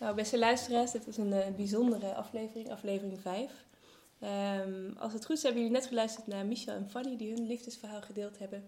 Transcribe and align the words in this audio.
Nou, 0.00 0.14
beste 0.14 0.38
luisteraars, 0.38 0.90
dit 0.90 1.06
is 1.06 1.16
een 1.16 1.32
eh, 1.32 1.54
bijzondere 1.56 2.14
aflevering, 2.14 2.70
aflevering 2.70 3.20
5. 3.20 3.50
Ehm, 4.20 4.98
als 4.98 5.12
het 5.12 5.24
goed 5.24 5.36
is, 5.36 5.42
hebben 5.42 5.62
jullie 5.62 5.76
net 5.76 5.86
geluisterd 5.86 6.26
naar 6.26 6.46
Michel 6.46 6.74
en 6.74 6.90
Fanny, 6.90 7.16
die 7.16 7.34
hun 7.34 7.46
liefdesverhaal 7.46 8.00
gedeeld 8.00 8.38
hebben. 8.38 8.64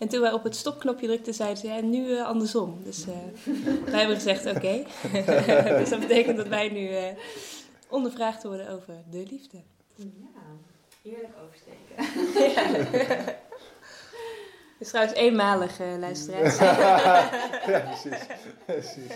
En 0.00 0.08
toen 0.08 0.20
wij 0.20 0.32
op 0.32 0.44
het 0.44 0.56
stopknopje 0.56 1.06
drukten, 1.06 1.34
zeiden 1.34 1.58
ze, 1.58 1.66
ja, 1.66 1.80
nu 1.80 2.16
eh, 2.16 2.26
andersom. 2.26 2.80
Dus 2.84 3.04
eh, 3.06 3.14
wij 3.84 3.98
hebben 3.98 4.16
gezegd, 4.16 4.46
oké. 4.46 4.84
dus 5.78 5.88
dat 5.88 6.00
betekent 6.00 6.36
dat 6.36 6.48
wij 6.48 6.68
nu 6.68 6.88
eh, 6.88 7.04
ondervraagd 7.88 8.42
worden 8.42 8.68
over 8.68 8.94
de 9.10 9.26
liefde. 9.30 9.56
Ja, 9.94 10.40
heerlijk 11.02 11.32
oversteken. 11.44 11.94
Het 14.78 14.88
is 14.88 14.94
trouwens 14.94 15.18
eenmalig, 15.18 15.78
luisteraars. 15.78 16.58
ja, 16.58 17.30
precies. 17.66 18.26
precies. 18.64 19.12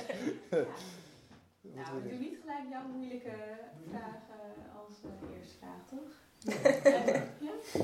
Nou, 1.75 1.97
ik 1.97 2.11
doe 2.11 2.19
niet 2.19 2.39
gelijk 2.41 2.69
jouw 2.71 2.87
moeilijke 2.95 3.33
vragen 3.89 4.55
als 4.85 4.95
eh, 5.03 5.37
eerste 5.37 5.55
vraag, 5.59 5.83
toch? 5.91 6.13
ja? 7.47 7.79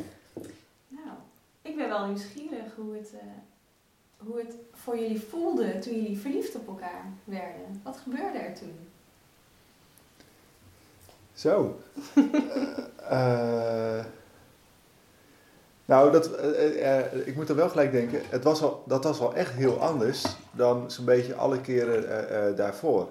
Nou, 0.88 1.16
ik 1.62 1.76
ben 1.76 1.88
wel 1.88 2.06
nieuwsgierig 2.06 2.74
hoe 2.76 2.96
het, 2.96 3.12
eh, 3.12 4.26
hoe 4.26 4.38
het 4.38 4.54
voor 4.72 4.98
jullie 4.98 5.20
voelde 5.20 5.78
toen 5.78 5.94
jullie 5.94 6.18
verliefd 6.18 6.54
op 6.54 6.68
elkaar 6.68 7.04
werden. 7.24 7.80
Wat 7.82 7.96
gebeurde 7.96 8.38
er 8.38 8.54
toen? 8.54 8.88
Zo. 11.32 11.76
Eh, 13.10 14.04
nou, 15.84 16.12
dat, 16.12 16.44
ik 17.26 17.36
moet 17.36 17.48
er 17.48 17.56
wel 17.56 17.68
gelijk 17.68 17.92
denken, 17.92 18.22
het 18.28 18.44
was 18.44 18.62
al, 18.62 18.82
dat 18.86 19.04
was 19.04 19.18
wel 19.18 19.34
echt 19.34 19.52
heel 19.52 19.80
anders 19.80 20.36
dan 20.52 20.90
zo'n 20.90 21.04
beetje 21.04 21.34
alle 21.34 21.60
keren 21.60 22.56
daarvoor. 22.56 23.08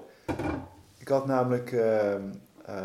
Ik 1.09 1.16
had 1.16 1.26
namelijk, 1.26 1.72
ehm, 1.72 2.22
eh, 2.66 2.84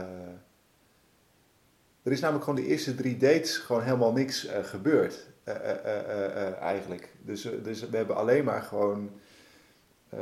er 2.03 2.13
is 2.13 2.21
namelijk 2.21 2.45
gewoon 2.45 2.61
de 2.63 2.67
eerste 2.67 2.95
drie 2.95 3.17
dates 3.17 3.57
gewoon 3.57 3.83
helemaal 3.83 4.13
niks 4.13 4.47
eh, 4.47 4.65
gebeurd, 4.65 5.27
eh, 5.45 5.55
eh, 5.55 5.71
eh, 5.71 5.99
eh, 6.11 6.47
eh, 6.47 6.61
eigenlijk. 6.61 7.13
Dus, 7.23 7.49
dus 7.63 7.89
we 7.89 7.97
hebben 7.97 8.17
alleen 8.17 8.45
maar 8.45 8.63
gewoon... 8.63 9.11
eh, 10.09 10.19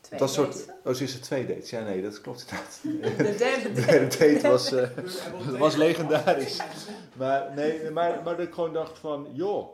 Twee 0.00 0.18
dat 0.18 0.30
soort, 0.32 0.52
dates. 0.52 0.74
oh, 0.84 0.92
ze 0.92 1.02
is 1.04 1.14
er 1.14 1.20
twee 1.20 1.46
dates. 1.46 1.70
Ja, 1.70 1.80
nee, 1.84 2.02
dat 2.02 2.20
klopt 2.20 2.44
inderdaad. 2.50 2.80
De 3.32 3.34
derde 3.38 3.72
De 3.80 3.84
derde 3.86 4.16
date 4.16 4.48
was, 4.48 4.72
eh, 4.72 4.88
was 5.58 5.76
legendarisch. 5.76 6.60
Maar, 7.16 7.52
nee, 7.54 7.90
maar, 7.90 8.22
maar 8.22 8.36
dat 8.36 8.46
ik 8.46 8.54
gewoon 8.54 8.72
dacht 8.72 8.98
van, 8.98 9.28
joh, 9.32 9.68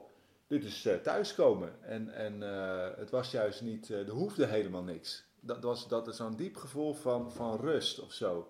dit 0.46 0.64
is 0.64 0.86
eh, 0.86 0.94
thuiskomen. 0.94 1.72
En, 1.80 2.14
en 2.14 2.42
eh, 2.42 2.88
het 2.98 3.10
was 3.10 3.30
juist 3.30 3.60
niet, 3.62 3.90
eh, 3.90 3.98
er 3.98 4.10
hoefde 4.10 4.46
helemaal 4.46 4.82
niks. 4.82 5.28
Dat, 5.40 5.62
was, 5.62 5.88
dat 5.88 6.08
is 6.08 6.16
zo'n 6.16 6.36
diep 6.36 6.56
gevoel 6.56 6.94
van, 6.94 7.32
van 7.32 7.56
rust 7.60 8.00
of 8.00 8.12
zo. 8.12 8.48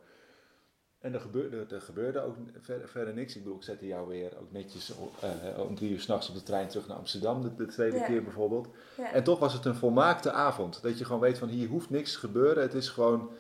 En 0.99 1.15
er 1.15 1.21
gebeurde, 1.21 1.75
er 1.75 1.81
gebeurde 1.81 2.21
ook 2.21 2.37
verder, 2.61 2.89
verder 2.89 3.15
niks. 3.15 3.37
Ik 3.37 3.43
bedoel, 3.43 3.57
ik 3.59 3.63
zette 3.65 3.87
jou 3.87 4.09
weer 4.09 4.39
ook 4.41 4.53
netjes 4.53 4.93
eh, 5.21 5.59
om 5.59 5.75
drie 5.75 5.91
uur 5.91 6.01
s'nachts 6.01 6.29
op 6.29 6.35
de 6.35 6.43
trein 6.43 6.69
terug 6.69 6.89
naar 6.89 6.97
Amsterdam, 6.97 7.43
de, 7.43 7.55
de 7.55 7.67
tweede 7.67 7.97
Ja. 7.97 8.07
keer 8.07 8.23
bijvoorbeeld. 8.23 8.69
Ja. 8.97 9.13
En 9.13 9.25
toch 9.25 9.39
was 9.39 9.53
het 9.53 9.65
een 9.65 9.75
volmaakte 9.75 10.31
avond. 10.33 10.83
Dat 10.83 10.99
je 10.99 11.05
gewoon 11.05 11.21
weet 11.21 11.39
van, 11.39 11.49
hier 11.49 11.69
hoeft 11.69 11.91
niks 11.91 12.13
te 12.13 12.19
gebeuren. 12.19 12.63
Het 12.63 12.75
is 12.75 12.89
gewoon 12.89 13.31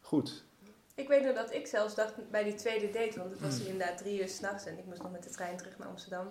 goed. 0.00 0.44
Ik 0.94 1.08
weet 1.08 1.24
nog 1.24 1.34
dat 1.34 1.52
ik 1.54 1.66
zelfs 1.66 1.94
dacht 1.94 2.30
bij 2.30 2.44
die 2.44 2.54
tweede 2.54 2.90
date, 2.90 3.18
want 3.18 3.30
het 3.30 3.40
was 3.40 3.60
inderdaad 3.60 3.98
drie 3.98 4.20
uur 4.20 4.28
s'nachts 4.28 4.64
en 4.66 4.78
ik 4.78 4.84
moest 4.84 5.02
nog 5.02 5.12
met 5.12 5.22
de 5.22 5.30
trein 5.30 5.56
terug 5.56 5.78
naar 5.78 5.88
Amsterdam. 5.88 6.26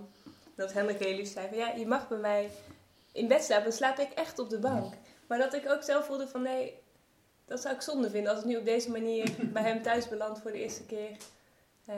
Dat 0.56 0.74
Hendrik 0.74 1.00
heel 1.00 1.16
lief 1.16 1.32
zei 1.32 1.48
van 1.48 1.58
ja, 1.58 1.70
je 1.72 1.88
mag 1.88 2.08
bij 2.08 2.18
mij 2.18 2.50
in 3.12 3.28
bed 3.28 3.44
slapen, 3.44 3.64
dan 3.64 3.74
slaap 3.74 3.98
ik 3.98 4.12
echt 4.12 4.40
op 4.40 4.50
de 4.50 4.60
bank. 4.60 4.94
Maar 5.28 5.38
dat 5.38 5.54
ik 5.54 5.70
ook 5.70 5.84
zelf 5.84 6.06
voelde 6.06 6.28
van 6.28 6.42
nee, 6.42 6.80
dat 7.46 7.62
zou 7.62 7.76
ik 7.76 7.82
zonde 7.82 8.10
vinden 8.10 8.32
als 8.32 8.40
ik 8.40 8.46
nu 8.46 8.58
op 8.58 8.66
deze 8.66 8.92
manier 8.92 9.32
bij 9.54 9.64
hem 9.64 9.82
thuis 9.82 10.08
beland 10.08 10.42
voor 10.42 10.52
de 10.52 10.62
eerste 10.62 10.84
keer. 10.84 11.10
Eh, 11.86 11.96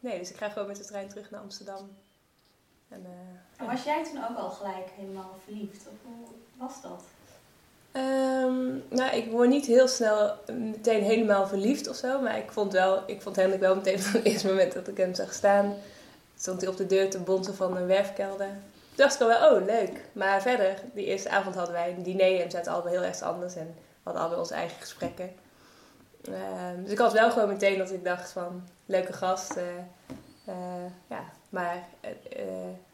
nee, 0.00 0.18
dus 0.18 0.30
ik 0.30 0.36
ga 0.36 0.48
gewoon 0.48 0.68
met 0.68 0.76
de 0.76 0.84
trein 0.84 1.08
terug 1.08 1.30
naar 1.30 1.40
Amsterdam. 1.40 1.96
En, 2.88 3.04
eh, 3.04 3.60
En 3.60 3.66
was 3.66 3.84
jij 3.84 4.04
toen 4.04 4.24
ook 4.30 4.36
al 4.36 4.50
gelijk 4.50 4.88
helemaal 4.96 5.36
verliefd? 5.44 5.86
Of 5.86 5.98
hoe 6.02 6.26
was 6.56 6.82
dat? 6.82 7.02
Ehm, 7.92 8.66
nou, 8.88 9.16
ik 9.16 9.30
word 9.30 9.48
niet 9.48 9.66
heel 9.66 9.88
snel 9.88 10.34
meteen 10.46 11.02
helemaal 11.02 11.46
verliefd 11.46 11.88
of 11.88 11.96
zo. 11.96 12.20
Maar 12.20 12.38
ik 12.38 12.52
vond, 12.52 12.72
wel, 12.72 13.02
ik 13.06 13.22
vond 13.22 13.36
Hendrik 13.36 13.60
wel 13.60 13.74
meteen 13.74 14.00
van 14.00 14.20
het 14.20 14.24
eerste 14.24 14.48
moment 14.48 14.72
dat 14.72 14.88
ik 14.88 14.96
hem 14.96 15.14
zag 15.14 15.32
staan. 15.32 15.74
Stond 16.36 16.60
hij 16.60 16.70
op 16.70 16.76
de 16.76 16.86
deur 16.86 17.10
te 17.10 17.18
bonzen 17.18 17.54
van 17.54 17.76
een 17.76 17.86
werfkelder. 17.86 18.48
Dacht 18.96 19.14
ik 19.14 19.20
al 19.20 19.28
wel, 19.28 19.52
oh 19.56 19.64
leuk. 19.64 20.00
Maar 20.12 20.42
verder, 20.42 20.74
die 20.94 21.04
eerste 21.06 21.28
avond 21.28 21.54
hadden 21.54 21.74
wij 21.74 21.90
een 21.96 22.02
diner 22.02 22.40
en 22.40 22.50
zaten 22.50 22.72
allebei 22.72 22.94
heel 22.94 23.04
erg 23.04 23.20
anders. 23.22 23.54
En 23.54 23.66
we 23.76 23.80
hadden 24.02 24.20
allebei 24.22 24.42
onze 24.42 24.54
eigen 24.54 24.80
gesprekken. 24.80 25.30
Ehm, 26.24 26.82
dus 26.82 26.90
ik 26.92 26.98
had 26.98 27.12
wel 27.12 27.30
gewoon 27.30 27.48
meteen 27.48 27.78
dat 27.78 27.90
ik 27.90 28.04
dacht 28.04 28.30
van, 28.32 28.68
leuke 28.86 29.12
gast. 29.12 29.56
eh, 29.56 29.64
eh, 30.44 30.54
ja, 31.10 31.24
maar... 31.48 31.84
eh, 32.00 32.10
eh, 32.10 32.46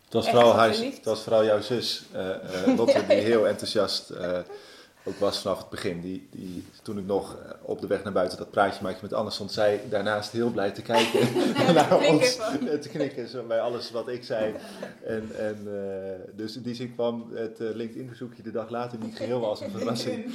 Het 0.04 0.12
was, 0.12 0.28
vooral 0.30 0.54
haar, 0.54 0.74
verliefd? 0.74 0.96
het 0.96 1.04
was 1.04 1.22
vooral 1.22 1.44
jouw 1.44 1.60
zus, 1.60 2.04
Lotte, 2.76 3.06
die 3.06 3.16
heel 3.32 3.46
enthousiast 3.48 4.12
ook 5.04 5.18
was 5.18 5.40
vanaf 5.40 5.58
het 5.58 5.68
begin. 5.68 6.00
Die, 6.00 6.28
die, 6.30 6.64
toen 6.82 6.98
ik 6.98 7.06
nog 7.06 7.36
eh, 7.36 7.50
op 7.62 7.80
de 7.80 7.86
weg 7.86 8.02
naar 8.04 8.12
buiten 8.12 8.38
dat 8.38 8.50
praatje 8.50 8.82
maakte 8.82 9.02
met 9.02 9.12
Anne, 9.12 9.30
stond 9.30 9.52
zij 9.52 9.80
daarnaast 9.88 10.32
heel 10.32 10.50
blij 10.50 10.70
te 10.70 10.82
kijken 10.82 11.20
naar 11.74 11.86
knikken 11.86 12.08
ons. 12.08 12.30
van. 12.30 12.68
en 12.68 12.80
te 12.80 12.88
knikken 12.88 13.28
zo 13.28 13.42
bij 13.42 13.60
alles 13.60 13.90
wat 13.90 14.08
ik 14.08 14.24
zei. 14.24 14.54
En, 15.04 15.30
en, 15.38 15.58
eh, 15.66 16.36
dus 16.36 16.56
in 16.56 16.62
die 16.62 16.74
zin 16.74 16.94
kwam 16.94 17.30
het 17.34 17.60
eh, 17.60 17.68
LinkedIn-verzoekje 17.74 18.42
de 18.42 18.50
dag 18.50 18.70
later 18.70 18.98
niet 18.98 19.16
geheel 19.16 19.46
als 19.46 19.60
een 19.60 19.70
verrassing. 19.70 20.34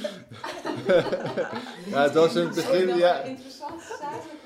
ja, 1.90 2.02
het 2.02 2.14
was 2.14 2.34
in 2.34 2.46
het 2.46 2.54
begin, 2.54 2.96
ja. 2.96 3.22
Interessant 3.22 3.82
zakelijk. 3.82 4.44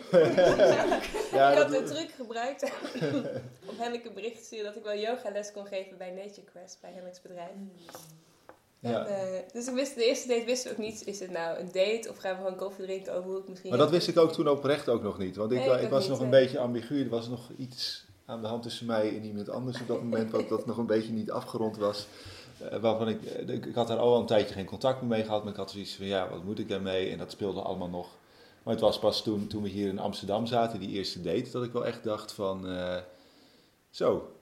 ja 1.32 1.50
ik 1.50 1.58
had 1.58 1.70
de 1.70 1.82
truc 1.82 2.10
gebruikt 2.16 2.72
om 3.66 3.74
Henrik 3.78 4.04
een 4.04 4.14
bericht 4.14 4.36
te 4.36 4.44
sturen 4.44 4.64
dat 4.64 4.76
ik 4.76 4.82
wel 4.82 4.96
yogales 4.96 5.52
kon 5.52 5.66
geven 5.66 5.98
bij 5.98 6.10
Nature 6.10 6.44
Quest, 6.52 6.78
bij 6.80 6.90
Henrik's 6.92 7.22
bedrijf. 7.22 7.50
Ja. 8.80 9.06
Eh, 9.06 9.52
dus 9.52 9.68
ik 9.68 9.74
wist, 9.74 9.94
de 9.94 10.04
eerste 10.04 10.28
date 10.28 10.44
wist 10.44 10.66
ik 10.66 10.72
ook 10.72 10.78
niet, 10.78 11.06
is 11.06 11.20
het 11.20 11.30
nou 11.30 11.58
een 11.58 11.66
date 11.72 12.06
of 12.10 12.16
gaan 12.16 12.36
we 12.36 12.42
gewoon 12.42 12.56
koffie 12.56 12.84
drinken 12.84 13.14
over 13.14 13.30
hoe 13.30 13.38
ik 13.40 13.48
misschien... 13.48 13.70
Maar 13.70 13.78
dat 13.78 13.90
wist 13.90 14.08
ik 14.08 14.18
ook 14.18 14.32
toen 14.32 14.48
oprecht 14.48 14.88
ook 14.88 15.02
nog 15.02 15.18
niet. 15.18 15.36
Want 15.36 15.52
ik, 15.52 15.58
Nee, 15.58 15.82
ik 15.82 15.90
was 15.90 16.00
niet, 16.00 16.10
nog 16.10 16.20
een 16.20 16.28
nee. 16.28 16.42
beetje 16.42 16.58
ambigu. 16.58 17.02
Er 17.02 17.08
was 17.08 17.28
nog 17.28 17.50
iets 17.56 18.04
aan 18.24 18.40
de 18.40 18.46
hand 18.46 18.62
tussen 18.62 18.86
mij 18.86 19.16
en 19.16 19.24
iemand 19.24 19.48
anders 19.50 19.80
op 19.80 19.88
dat 19.88 20.02
moment. 20.02 20.30
wat 20.30 20.48
dat 20.48 20.66
nog 20.66 20.76
een 20.76 20.86
beetje 20.86 21.12
niet 21.12 21.30
afgerond 21.30 21.76
was. 21.76 22.06
Eh, 22.58 22.78
waarvan 22.78 23.08
ik, 23.08 23.24
eh, 23.24 23.48
ik, 23.48 23.66
ik 23.66 23.74
had 23.74 23.88
daar 23.88 23.98
al 23.98 24.20
een 24.20 24.26
tijdje 24.26 24.54
geen 24.54 24.64
contact 24.66 25.00
meer 25.00 25.10
mee 25.10 25.24
gehad. 25.24 25.42
Maar 25.42 25.52
ik 25.52 25.58
had 25.58 25.70
zoiets 25.70 25.94
van, 25.94 26.06
ja, 26.06 26.30
wat 26.30 26.44
moet 26.44 26.58
ik 26.58 26.68
daarmee? 26.68 27.10
En 27.10 27.18
dat 27.18 27.30
speelde 27.30 27.60
allemaal 27.60 27.88
nog. 27.88 28.08
Maar 28.62 28.74
het 28.74 28.82
was 28.82 28.98
pas 28.98 29.22
toen, 29.22 29.46
toen 29.46 29.62
we 29.62 29.68
hier 29.68 29.88
in 29.88 29.98
Amsterdam 29.98 30.46
zaten, 30.46 30.80
die 30.80 30.90
eerste 30.90 31.20
date, 31.20 31.50
dat 31.50 31.64
ik 31.64 31.72
wel 31.72 31.86
echt 31.86 32.04
dacht 32.04 32.32
van... 32.32 32.68
eh, 32.68 32.96
zo, 33.90 34.32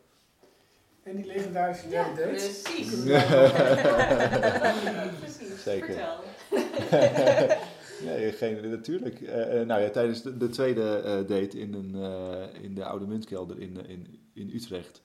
En 1.08 1.16
die 1.16 1.26
legendarische 1.26 1.88
Ja, 1.88 2.04
derde 2.14 2.20
date? 2.20 2.32
precies. 2.32 3.02
precies. 5.20 5.62
Zeker. 5.62 5.86
Vertel. 5.86 7.56
Nee, 8.04 8.32
geen, 8.32 8.70
natuurlijk. 8.70 9.20
Eh, 9.20 9.60
eh, 9.60 9.66
nou 9.66 9.82
ja, 9.82 9.91
tijdens 9.91 10.22
de, 10.22 10.36
de 10.36 10.48
tweede 10.48 10.96
eh, 10.96 11.12
date 11.16 11.60
in, 11.60 11.74
een, 11.74 11.94
eh, 11.94 12.62
in 12.62 12.74
de 12.74 12.84
Oude 12.84 13.06
Muntkelder 13.06 13.60
in, 13.60 13.86
in, 13.88 14.20
in 14.34 14.50
Utrecht. 14.54 15.02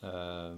Ehm, 0.00 0.56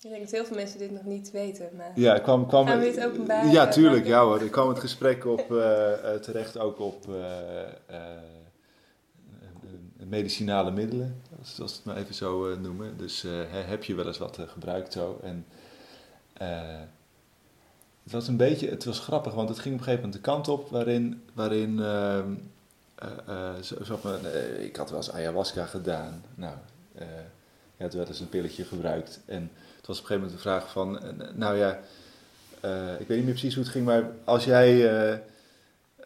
Ik 0.00 0.10
denk 0.10 0.20
dat 0.20 0.30
heel 0.30 0.44
veel 0.44 0.56
mensen 0.56 0.78
dit 0.78 0.90
nog 0.90 1.04
niet 1.04 1.30
weten, 1.30 1.68
maar... 1.76 1.92
ja, 1.94 2.18
kwam, 2.18 2.46
kwam, 2.46 2.66
Gaan 2.66 2.78
we 2.78 2.84
dit 2.84 3.04
openbaren? 3.04 3.50
Ja, 3.50 3.68
tuurlijk. 3.68 4.06
Ja 4.06 4.24
hoor. 4.24 4.42
Ik 4.42 4.50
kwam 4.50 4.68
het 4.68 4.78
gesprek 4.78 5.26
op, 5.26 5.44
terecht 6.20 6.58
ook 6.58 6.78
op 6.80 7.08
eh, 7.08 7.62
eh, 7.62 7.68
eh, 9.98 10.06
medicinale 10.06 10.70
middelen, 10.70 11.22
als, 11.38 11.58
het 11.58 11.84
maar 11.84 11.96
even 11.96 12.14
zo 12.14 12.50
eh, 12.50 12.58
noemen. 12.58 12.96
Dus 12.96 13.24
eh, 13.24 13.32
heb 13.50 13.84
je 13.84 13.94
wel 13.94 14.06
eens 14.06 14.18
wat 14.18 14.38
eh, 14.38 14.48
gebruikt 14.48 14.92
zo. 14.92 15.20
En 15.22 15.46
het 18.02 18.12
was 18.12 18.28
een 18.28 18.36
beetje, 18.36 18.68
het 18.68 18.84
was 18.84 18.98
grappig, 18.98 19.34
want 19.34 19.48
het 19.48 19.58
ging 19.58 19.74
op 19.74 19.80
een 19.80 19.86
gegeven 19.86 20.06
moment 20.06 20.24
de 20.24 20.30
kant 20.30 20.48
op 20.48 20.70
waarin, 20.70 21.22
waarin 21.34 21.82
ehm, 21.82 22.32
eh, 22.98 23.08
eh, 23.26 24.24
eh, 24.24 24.64
ik 24.64 24.76
had 24.76 24.90
wel 24.90 24.98
eens 24.98 25.12
ayahuasca 25.12 25.66
gedaan. 25.66 26.22
Nou, 26.34 26.54
je 27.76 27.84
had 27.84 27.94
wel 27.94 28.06
eens 28.06 28.20
een 28.20 28.28
pilletje 28.28 28.64
gebruikt. 28.64 29.20
En 29.26 29.50
het 29.76 29.86
was 29.86 29.98
op 29.98 30.02
een 30.02 30.08
gegeven 30.08 30.16
moment 30.16 30.32
de 30.32 30.38
vraag 30.38 30.70
van, 30.70 31.00
nou 31.34 31.56
ja, 31.56 31.70
ik 32.98 33.06
weet 33.06 33.16
niet 33.16 33.24
meer 33.24 33.24
precies 33.24 33.54
hoe 33.54 33.62
het 33.62 33.72
ging, 33.72 33.84
maar 33.84 34.10
als 34.24 34.44
jij, 34.44 35.22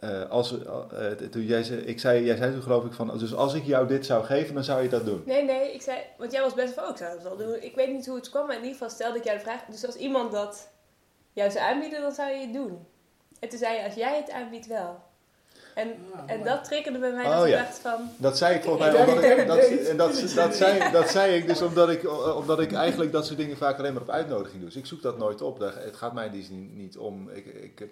eh, 0.02 0.30
als, 0.30 0.62
eh, 0.62 1.10
toen 1.30 1.42
jij, 1.42 1.62
zei- 1.62 1.80
ik 1.80 2.00
zei, 2.00 2.24
jij 2.24 2.36
zei 2.36 2.52
toen 2.52 2.62
geloof 2.62 2.84
ik 2.84 2.92
van, 2.92 3.18
dus 3.18 3.34
als 3.34 3.54
ik 3.54 3.64
jou 3.64 3.86
dit 3.86 4.06
zou 4.06 4.24
geven, 4.24 4.54
dan 4.54 4.64
zou 4.64 4.82
je 4.82 4.88
dat 4.88 5.04
doen. 5.04 5.22
Nee, 5.26 5.44
nee, 5.44 5.74
ik 5.74 5.82
zei... 5.82 5.98
Want 6.18 6.32
jij 6.32 6.42
was 6.42 6.54
best 6.54 6.74
van, 6.74 6.84
oh, 6.84 6.90
ik 6.90 6.96
zou 6.96 7.10
het 7.12 7.22
wel 7.22 7.36
doen. 7.36 7.62
Ik 7.62 7.74
weet 7.74 7.92
niet 7.92 8.06
hoe 8.06 8.16
het 8.16 8.30
kwam, 8.30 8.46
maar 8.46 8.56
in 8.56 8.62
ieder 8.62 8.76
geval 8.78 8.90
stelde 8.90 9.18
ik 9.18 9.24
jou 9.24 9.36
de 9.36 9.42
vraag. 9.42 9.64
Dus 9.70 9.86
als 9.86 9.94
iemand 9.96 10.32
dat 10.32 10.68
jou 11.32 11.50
zou 11.50 11.64
aanbieden, 11.64 12.00
dan 12.00 12.12
zou 12.12 12.30
je 12.30 12.40
het 12.40 12.52
doen. 12.52 12.86
En 13.40 13.48
toen 13.48 13.58
zei 13.58 13.76
je, 13.76 13.84
als 13.84 13.94
jij 13.94 14.16
het 14.16 14.30
aanbiedt, 14.30 14.66
wel. 14.66 15.02
En, 15.74 15.94
en 16.26 16.42
dat 16.44 16.64
triggerde 16.64 16.98
bij 16.98 17.12
mij 17.12 17.24
Oh, 17.24 17.36
dat 17.36 17.44
ik 17.46 17.52
ja. 17.52 17.62
dacht 17.62 17.78
van... 17.78 18.08
Dat 18.16 18.38
zei 18.38 18.54
ik 18.54 18.62
volgens 18.62 18.92
mij, 18.92 19.06
omdat 19.06 19.24
ik, 19.24 19.46
dat, 19.46 19.58
en 19.58 19.96
dat, 19.96 20.32
dat, 20.34 20.54
zei, 20.54 20.90
dat 20.92 21.10
zei 21.10 21.36
ik 21.36 21.46
dus 21.46 21.62
omdat 21.62 21.88
ik, 21.90 22.10
omdat 22.36 22.60
ik 22.60 22.72
eigenlijk 22.72 23.12
dat 23.12 23.26
soort 23.26 23.38
dingen 23.38 23.56
vaak 23.56 23.78
alleen 23.78 23.92
maar 23.92 24.02
op 24.02 24.10
uitnodiging 24.10 24.60
doe. 24.60 24.68
Dus 24.68 24.78
ik 24.78 24.86
zoek 24.86 25.02
dat 25.02 25.18
nooit 25.18 25.42
op. 25.42 25.58
Het 25.58 25.96
gaat 25.96 26.12
mij 26.12 26.26
in 26.26 26.32
die 26.32 26.44
zin 26.44 26.76
niet 26.76 26.98
om. 26.98 27.28
Ik, 27.28 27.46
ik, 27.46 27.78
heb, 27.78 27.90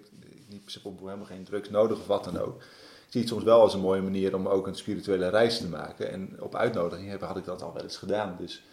se 0.65 0.79
helemaal 0.99 1.25
geen 1.25 1.43
drugs 1.43 1.69
nodig 1.69 1.99
of 1.99 2.07
wat 2.07 2.23
dan 2.23 2.39
ook. 2.39 2.61
Ik 2.61 3.17
zie 3.17 3.21
het 3.21 3.29
soms 3.29 3.43
wel 3.43 3.61
als 3.61 3.73
een 3.73 3.79
mooie 3.79 4.01
manier 4.01 4.35
om 4.35 4.47
ook 4.47 4.67
een 4.67 4.75
spirituele 4.75 5.29
reis 5.29 5.57
te 5.57 5.67
maken. 5.67 6.11
En 6.11 6.35
op 6.39 6.55
uitnodiging 6.55 7.19
had 7.19 7.37
ik 7.37 7.45
dat 7.45 7.61
al 7.61 7.73
wel 7.73 7.83
eens 7.83 7.97
gedaan. 7.97 8.35
Dus 8.39 8.63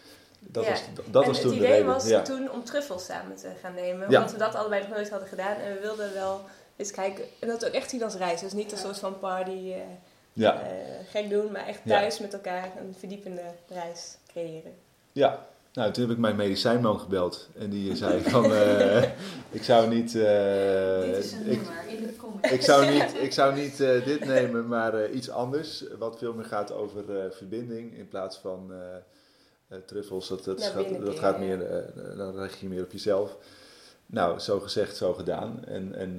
dat 0.41 0.65
Ja. 0.65 0.71
was, 0.71 0.83
dat 1.11 1.23
en 1.23 1.29
was 1.29 1.39
het 1.39 1.41
toen 1.41 1.51
de 1.51 1.57
idee 1.57 1.71
reden. 1.71 1.87
was 1.87 2.07
ja. 2.09 2.23
toen 2.23 2.51
om 2.51 2.65
truffels 2.65 3.05
samen 3.05 3.37
te 3.37 3.51
gaan 3.63 3.75
nemen. 3.75 4.11
Ja. 4.11 4.17
Omdat 4.19 4.33
we 4.33 4.39
dat 4.39 4.55
allebei 4.55 4.81
nog 4.81 4.91
nooit 4.91 5.11
hadden 5.11 5.29
gedaan. 5.29 5.57
En 5.57 5.75
we 5.75 5.81
wilden 5.81 6.15
wel 6.15 6.41
eens 6.77 6.91
kijken. 6.91 7.25
En 7.41 7.49
dat 7.49 7.67
ook 7.67 7.73
echt 7.73 7.91
zien 7.91 8.03
als 8.03 8.15
reis. 8.15 8.41
Dus 8.41 8.53
niet 8.53 8.73
een 8.73 8.79
soort 8.79 8.99
van 8.99 9.19
party 9.19 9.73
Ja, 10.33 10.61
eh, 10.63 10.69
gek 11.11 11.31
doen. 11.31 11.53
Maar 11.53 11.67
echt 11.67 11.81
thuis 11.87 12.19
met 12.19 12.33
elkaar 12.33 12.73
een 12.81 12.95
verdiepende 12.99 13.43
reis 13.69 14.17
creëren. 14.27 14.73
ja. 15.13 15.47
Nou, 15.79 15.93
toen 15.93 16.03
heb 16.03 16.13
ik 16.13 16.19
mijn 16.19 16.37
medicijnman 16.37 17.01
gebeld. 17.01 17.49
En 17.59 17.71
die 17.71 17.97
zei 17.97 18.21
van, 18.31 18.45
eh, 18.53 19.03
ik 19.51 19.63
zou 19.63 19.89
niet... 19.95 20.15
eh, 20.15 21.01
Dit 21.01 21.25
is 21.25 21.33
een 21.33 21.51
ik, 21.51 21.61
in 21.89 22.07
de 22.07 22.17
comments. 22.17 22.51
ik 22.51 22.63
zou 22.63 22.91
niet, 22.91 23.15
ik 23.21 23.33
zou 23.33 23.55
niet 23.55 23.81
eh, 23.81 24.05
dit 24.05 24.25
nemen, 24.25 24.69
maar 24.69 25.11
iets 25.11 25.31
anders. 25.31 25.85
Wat 25.99 26.19
veel 26.19 26.35
meer 26.35 26.45
gaat 26.45 26.73
over 26.73 27.33
verbinding 27.33 27.97
in 27.97 28.09
plaats 28.09 28.37
van 28.37 28.73
truffels. 29.87 30.29
Dat, 30.29 30.45
dat, 30.45 30.59
Naar 30.59 30.71
gaat, 30.71 31.05
dat 31.05 31.19
gaat 31.19 31.39
meer, 31.39 31.59
dan 32.17 32.39
richt 32.39 32.59
je 32.59 32.69
meer 32.69 32.83
op 32.83 32.93
jezelf. 32.93 33.37
Nou, 34.07 34.39
zo 34.39 34.61
gezegd, 34.61 34.97
zo 34.97 35.15
gedaan. 35.15 35.65
En, 35.65 35.95
en 35.95 36.17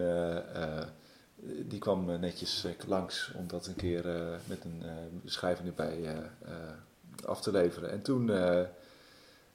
die 1.67 1.79
kwam 1.79 2.19
netjes 2.19 2.65
langs 2.87 3.31
om 3.37 3.47
dat 3.47 3.67
een 3.67 3.75
keer 3.75 4.05
met 4.45 4.63
een 4.63 4.83
beschrijving 5.23 5.67
erbij 5.67 5.97
af 7.25 7.41
te 7.41 7.51
leveren. 7.51 7.91
En 7.91 8.01
toen, 8.01 8.31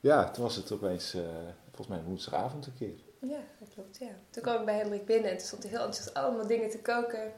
ja, 0.05 0.31
toen 0.31 0.43
was 0.43 0.56
het 0.56 0.73
opeens, 0.73 1.15
eh, 1.15 1.21
volgens 1.65 1.97
mij 1.97 2.06
woensdagavond 2.06 2.67
een 2.67 2.75
keer. 2.79 2.95
Ja, 3.21 3.39
dat 3.59 3.69
klopt. 3.75 3.99
Ja. 3.99 4.09
Toen 4.31 4.43
kwam 4.43 4.59
ik 4.59 4.65
bij 4.65 4.77
Hendrik 4.77 5.06
binnen 5.06 5.31
en 5.31 5.37
toen 5.37 5.47
stond 5.47 5.62
hij 5.62 5.71
heel 5.71 5.81
enthousiast 5.81 6.17
allemaal 6.17 6.47
dingen 6.47 6.71
te 6.71 6.79
koken. 6.79 7.33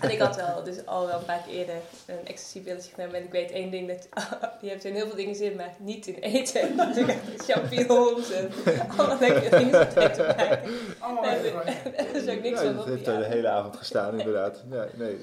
en 0.00 0.10
ik 0.10 0.20
had 0.20 0.36
wel, 0.36 0.62
dus 0.62 0.86
al 0.86 1.06
wel 1.06 1.18
een 1.18 1.24
paar 1.24 1.42
keer 1.46 1.54
eerder 1.54 1.74
een 2.06 2.26
ecstasy 2.26 2.62
pilletje 2.62 2.94
genomen. 2.94 3.16
En 3.16 3.24
ik 3.24 3.32
weet 3.32 3.50
één 3.50 3.70
ding, 3.70 3.88
dat 3.88 4.08
je 4.62 4.68
hebt 4.68 4.84
in 4.84 4.94
heel 4.94 5.06
veel 5.06 5.16
dingen 5.16 5.34
zin, 5.34 5.56
maar 5.56 5.74
niet 5.78 6.06
in 6.06 6.14
eten. 6.14 6.76
Dus 6.94 6.96
ik 6.96 7.18
champignons 7.36 8.30
en 8.30 8.50
allemaal 8.96 9.18
lekkere 9.18 9.58
dingen 9.58 9.80
om 9.80 9.92
te 10.12 10.34
maken. 10.36 10.60
Allemaal. 10.98 11.24
Er 11.24 12.14
is 12.22 12.28
ook 12.28 12.42
niks 12.42 12.60
Ja, 12.60 12.66
van 12.66 12.74
dat 12.74 12.84
op 12.84 12.88
heeft 12.88 13.04
die 13.04 13.14
er 13.14 13.18
de 13.18 13.24
hele 13.24 13.48
avond 13.48 13.76
gestaan, 13.76 14.18
inderdaad. 14.18 14.64
Ja, 14.70 14.86
nee. 14.94 15.16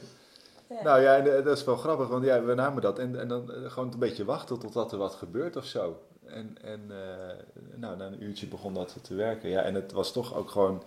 Ja. 0.69 0.83
Nou 0.83 1.01
ja, 1.01 1.15
en, 1.18 1.38
eh, 1.38 1.44
dat 1.45 1.57
is 1.57 1.63
wel 1.63 1.77
grappig, 1.77 2.07
want 2.07 2.25
ja, 2.25 2.44
we 2.44 2.53
namen 2.53 2.81
dat 2.81 3.00
en, 3.00 3.19
en 3.19 3.27
dan 3.27 3.53
eh, 3.53 3.71
gewoon 3.71 3.91
een 3.94 4.00
beetje 4.00 4.25
wachten 4.25 4.59
totdat 4.59 4.91
er 4.91 4.97
wat 4.97 5.13
gebeurt 5.13 5.56
of 5.56 5.65
zo. 5.65 5.97
En, 6.33 6.57
en 6.62 6.81
eh, 6.89 7.35
nou, 7.75 7.97
na 7.97 8.06
een 8.06 8.24
uurtje 8.24 8.47
begon 8.47 8.74
dat 8.74 8.97
te 9.01 9.15
werken. 9.15 9.50
Ja, 9.50 9.62
en 9.62 9.75
het 9.75 9.91
was 9.91 10.12
toch 10.12 10.35
ook 10.35 10.50
gewoon, 10.50 10.83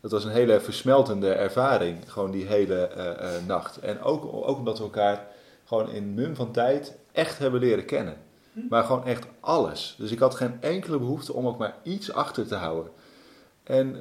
het 0.00 0.10
was 0.10 0.24
een 0.24 0.30
hele 0.30 0.60
versmeltende 0.60 1.32
ervaring, 1.32 2.12
gewoon 2.12 2.30
die 2.30 2.46
hele 2.46 2.86
eh, 2.88 3.10
eh, 3.10 3.46
nacht. 3.46 3.78
En 3.78 4.02
ook, 4.02 4.24
ook 4.32 4.56
omdat 4.58 4.78
we 4.78 4.84
elkaar 4.84 5.26
gewoon 5.64 5.90
in 5.90 6.14
mum 6.14 6.36
van 6.36 6.52
tijd 6.52 6.96
echt 7.12 7.38
hebben 7.38 7.60
leren 7.60 7.84
kennen. 7.84 8.16
Maar 8.68 8.84
gewoon 8.84 9.06
echt 9.06 9.26
alles. 9.40 9.94
Dus 9.98 10.10
ik 10.10 10.18
had 10.18 10.34
geen 10.34 10.56
enkele 10.60 10.98
behoefte 10.98 11.32
om 11.32 11.46
ook 11.46 11.58
maar 11.58 11.76
iets 11.82 12.12
achter 12.12 12.46
te 12.46 12.54
houden. 12.54 12.92
En 13.62 13.92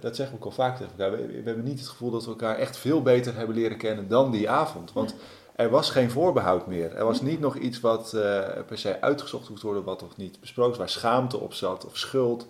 dat 0.00 0.16
zeggen 0.16 0.36
we 0.36 0.40
ook 0.40 0.44
al 0.44 0.50
vaak 0.50 0.76
tegen 0.76 0.92
elkaar. 0.98 1.10
We, 1.10 1.26
we 1.26 1.42
hebben 1.44 1.64
niet 1.64 1.78
het 1.78 1.88
gevoel 1.88 2.10
dat 2.10 2.24
we 2.24 2.30
elkaar 2.30 2.56
echt 2.56 2.76
veel 2.76 3.02
beter 3.02 3.34
hebben 3.34 3.54
leren 3.54 3.76
kennen 3.76 4.08
dan 4.08 4.30
die 4.30 4.50
avond. 4.50 4.92
Want 4.92 5.14
er 5.58 5.70
was 5.70 5.90
geen 5.90 6.10
voorbehoud 6.10 6.66
meer. 6.66 6.94
Er 6.96 7.04
was 7.04 7.20
niet 7.20 7.40
nog 7.40 7.56
iets 7.56 7.80
wat 7.80 8.12
eh, 8.14 8.48
per 8.66 8.78
se 8.78 9.00
uitgezocht 9.00 9.48
moest 9.50 9.62
worden, 9.62 9.84
wat 9.84 10.00
nog 10.00 10.16
niet 10.16 10.40
besproken 10.40 10.72
is, 10.72 10.78
waar 10.78 10.88
schaamte 10.88 11.38
op 11.38 11.52
zat 11.54 11.86
of 11.86 11.96
schuld. 11.96 12.46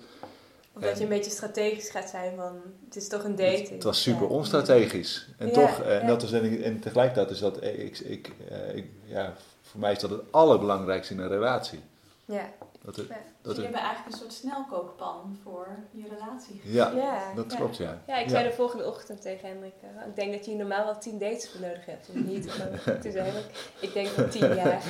Of 0.73 0.83
dat 0.83 0.97
je 0.97 1.03
een 1.03 1.09
beetje 1.09 1.31
strategisch 1.31 1.91
gaat 1.91 2.09
zijn 2.09 2.37
van, 2.37 2.61
het 2.85 2.97
is 2.97 3.09
toch 3.09 3.25
een 3.25 3.37
date. 3.37 3.61
Het, 3.61 3.69
het 3.71 3.83
was 3.83 4.03
super 4.03 4.23
Ja. 4.23 4.29
onstrategisch. 4.29 5.29
En 5.39 5.47
Ja, 5.47 5.53
toch, 5.53 5.81
eh, 5.81 5.95
en, 5.97 6.01
ja. 6.01 6.07
dat 6.07 6.23
is, 6.23 6.33
en, 6.33 6.63
en 6.63 6.81
tegelijkertijd 6.81 7.31
is 7.31 7.39
dat, 7.39 7.59
eh, 7.59 7.85
ik, 7.85 7.99
ik, 7.99 8.31
ik, 8.75 8.87
ja, 9.05 9.35
voor 9.63 9.81
mij 9.81 9.93
is 9.93 9.99
dat 9.99 10.11
het 10.11 10.21
allerbelangrijkste 10.31 11.15
in 11.15 11.21
een 11.21 11.29
relatie. 11.29 11.81
Ja, 12.25 12.51
Dat 12.85 12.97
er, 12.97 13.07
dat 13.07 13.17
Dus 13.43 13.57
er, 13.57 13.63
hebben 13.63 13.81
eigenlijk 13.81 14.13
een 14.13 14.21
soort 14.21 14.33
snelkookpan 14.33 15.39
voor 15.43 15.69
je 15.91 16.09
relatie. 16.09 16.61
ja, 16.65 16.91
ja, 16.91 17.35
dat 17.35 17.51
ja. 17.51 17.57
klopt, 17.57 17.77
ja. 17.77 18.03
Ja, 18.07 18.17
ik 18.17 18.29
zei 18.29 18.49
de 18.49 18.55
volgende 18.55 18.87
ochtend 18.87 19.23
tegen 19.23 19.49
Hendrik, 19.49 19.75
eh, 19.81 20.07
ik 20.07 20.17
denk 20.17 20.33
dat 20.33 20.45
je 20.45 20.51
hier 20.51 20.61
normaal 20.61 20.85
wel 20.85 20.99
tien 20.99 21.19
dates 21.19 21.51
voor 21.51 21.61
nodig 21.61 21.87
hebt. 21.87 22.09
Of 22.09 22.15
niet? 22.15 22.59
Maar 22.59 23.01
toen 23.01 23.13
zei 23.13 23.33
ik 23.81 23.93
denk 23.93 24.09
wel 24.09 24.29
tien 24.29 24.55
jaar. 24.55 24.83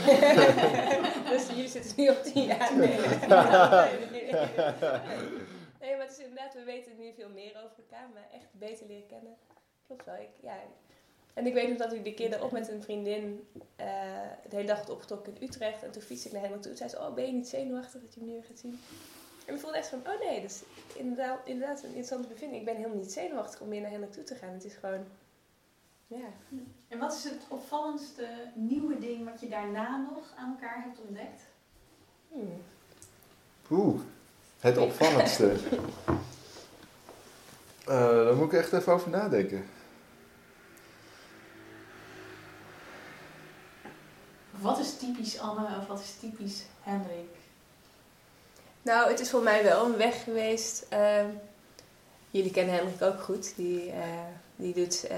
dus 1.31 1.49
jullie 1.49 1.69
zitten 1.69 1.93
nu 1.97 2.09
op 2.09 2.23
tien 2.23 2.45
jaar. 2.45 2.77
Nee. 2.77 2.99
Nee, 5.81 5.93
maar 5.97 6.07
het 6.07 6.11
is 6.11 6.19
inderdaad, 6.19 6.55
we 6.55 6.63
weten 6.65 6.93
nu 6.99 7.13
veel 7.17 7.31
meer 7.35 7.57
over 7.65 7.77
elkaar, 7.77 8.09
maar 8.15 8.29
echt 8.33 8.49
beter 8.53 8.87
leren 8.87 9.07
kennen. 9.07 9.37
Klopt 9.87 10.05
wel. 10.05 10.15
Ik, 10.15 10.31
ja. 10.43 10.57
En 11.39 11.47
ik 11.47 11.55
weet 11.55 11.69
nog 11.69 11.79
dat 11.79 11.93
ik 11.93 12.05
die 12.05 12.15
keer 12.15 12.31
daarop 12.31 12.53
met 12.53 12.69
een 12.69 12.83
vriendin 12.83 13.47
eh, 13.77 13.87
de 14.49 14.57
hele 14.57 14.67
dag 14.67 14.79
had 14.79 14.91
opgetrokken 14.91 15.35
in 15.35 15.49
Utrecht. 15.49 15.83
En 15.83 15.91
toen 15.91 16.03
fietste 16.03 16.27
ik 16.27 16.33
naar 16.33 16.43
Hendrik 16.43 16.63
toe. 16.63 16.71
En 16.71 16.79
zei 16.79 16.91
ze, 16.91 16.99
oh 16.99 17.15
ben 17.15 17.27
je 17.27 17.33
niet 17.33 17.49
zenuwachtig 17.49 18.01
dat 18.01 18.15
je 18.15 18.21
hem 18.21 18.29
nu 18.29 18.35
weer 18.35 18.45
gaat 18.45 18.59
zien? 18.59 18.81
En 19.47 19.55
ik 19.55 19.61
voelde 19.61 19.77
echt 19.77 19.89
van, 19.89 19.99
oh 19.99 20.21
nee, 20.21 20.41
dat 20.41 20.51
is 20.51 20.63
inderdaad, 20.95 21.39
inderdaad 21.45 21.79
een 21.79 21.87
interessante 21.87 22.29
bevinding. 22.29 22.61
Ik 22.61 22.67
ben 22.67 22.77
helemaal 22.77 22.97
niet 22.97 23.13
zenuwachtig 23.13 23.61
om 23.61 23.69
meer 23.69 23.81
naar 23.81 23.91
Hendrik 23.91 24.13
toe 24.13 24.25
te 24.25 24.35
gaan. 24.35 24.53
Het 24.53 24.65
is 24.65 24.75
gewoon, 24.75 25.05
ja. 26.07 26.27
En 26.89 26.99
wat 26.99 27.15
is 27.15 27.25
het 27.25 27.43
opvallendste 27.49 28.27
nieuwe 28.55 28.99
ding 28.99 29.31
wat 29.31 29.41
je 29.41 29.49
daarna 29.49 30.07
nog 30.15 30.33
aan 30.37 30.51
elkaar 30.51 30.83
hebt 30.83 31.01
ontdekt? 31.07 31.43
Hmm. 32.29 32.63
Oeh, 33.71 34.01
het 34.61 34.77
opvallendste. 34.77 35.53
Eh 37.85 38.25
daar 38.25 38.35
moet 38.35 38.53
ik 38.53 38.59
echt 38.59 38.73
even 38.73 38.93
over 38.93 39.11
nadenken. 39.11 39.65
Wat 44.61 44.79
is 44.79 44.97
typisch 44.97 45.39
Anne 45.39 45.67
of 45.81 45.87
wat 45.87 46.01
is 46.01 46.15
typisch 46.21 46.63
Hendrik? 46.83 47.29
Nou, 48.83 49.11
het 49.11 49.21
is 49.21 49.31
voor 49.31 49.43
mij 49.43 49.63
wel 49.65 49.87
een 49.87 49.97
weg 49.97 50.25
geweest. 50.25 50.87
ehm, 50.89 51.27
jullie 52.31 52.51
kennen 52.51 52.75
Hendrik 52.75 53.03
ook 53.03 53.21
goed. 53.21 53.53
Die, 53.57 53.91
eh, 53.91 54.03
die 54.57 54.75
doet 54.75 55.07
eh, 55.07 55.17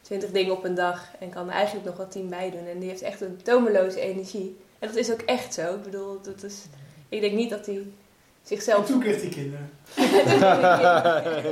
twintig 0.00 0.30
dingen 0.30 0.52
op 0.56 0.64
een 0.64 0.74
dag 0.74 1.10
en 1.18 1.30
kan 1.30 1.48
er 1.48 1.54
eigenlijk 1.54 1.86
nog 1.86 1.96
wel 1.96 2.08
tien 2.08 2.28
bij 2.28 2.50
doen. 2.50 2.66
En 2.66 2.78
die 2.78 2.88
heeft 2.88 3.02
echt 3.02 3.20
een 3.20 3.42
tomeloze 3.42 4.00
energie. 4.00 4.56
En 4.78 4.88
dat 4.88 4.96
is 4.96 5.10
ook 5.12 5.20
echt 5.20 5.54
zo. 5.54 5.74
Ik 5.74 5.82
bedoel, 5.82 6.20
dat 6.22 6.42
is, 6.42 6.64
ik 7.08 7.20
denk 7.20 7.34
niet 7.34 7.50
dat 7.50 7.66
hij 7.66 7.74
En 7.76 7.94
zichzelf... 8.42 8.86
toen 8.86 9.00
kreeg 9.00 9.20
die 9.20 9.30
kinderen. 9.40 9.70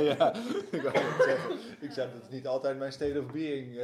ja, 0.03 0.33
ik 0.71 0.81
wou 0.81 0.93
net 0.93 1.23
zeggen. 1.25 1.51
Ik 1.79 1.91
zei, 1.91 2.09
dat 2.13 2.21
is 2.29 2.35
niet 2.35 2.47
altijd 2.47 2.77
mijn 2.77 2.91
state 2.91 3.19
of 3.25 3.31
being. 3.31 3.77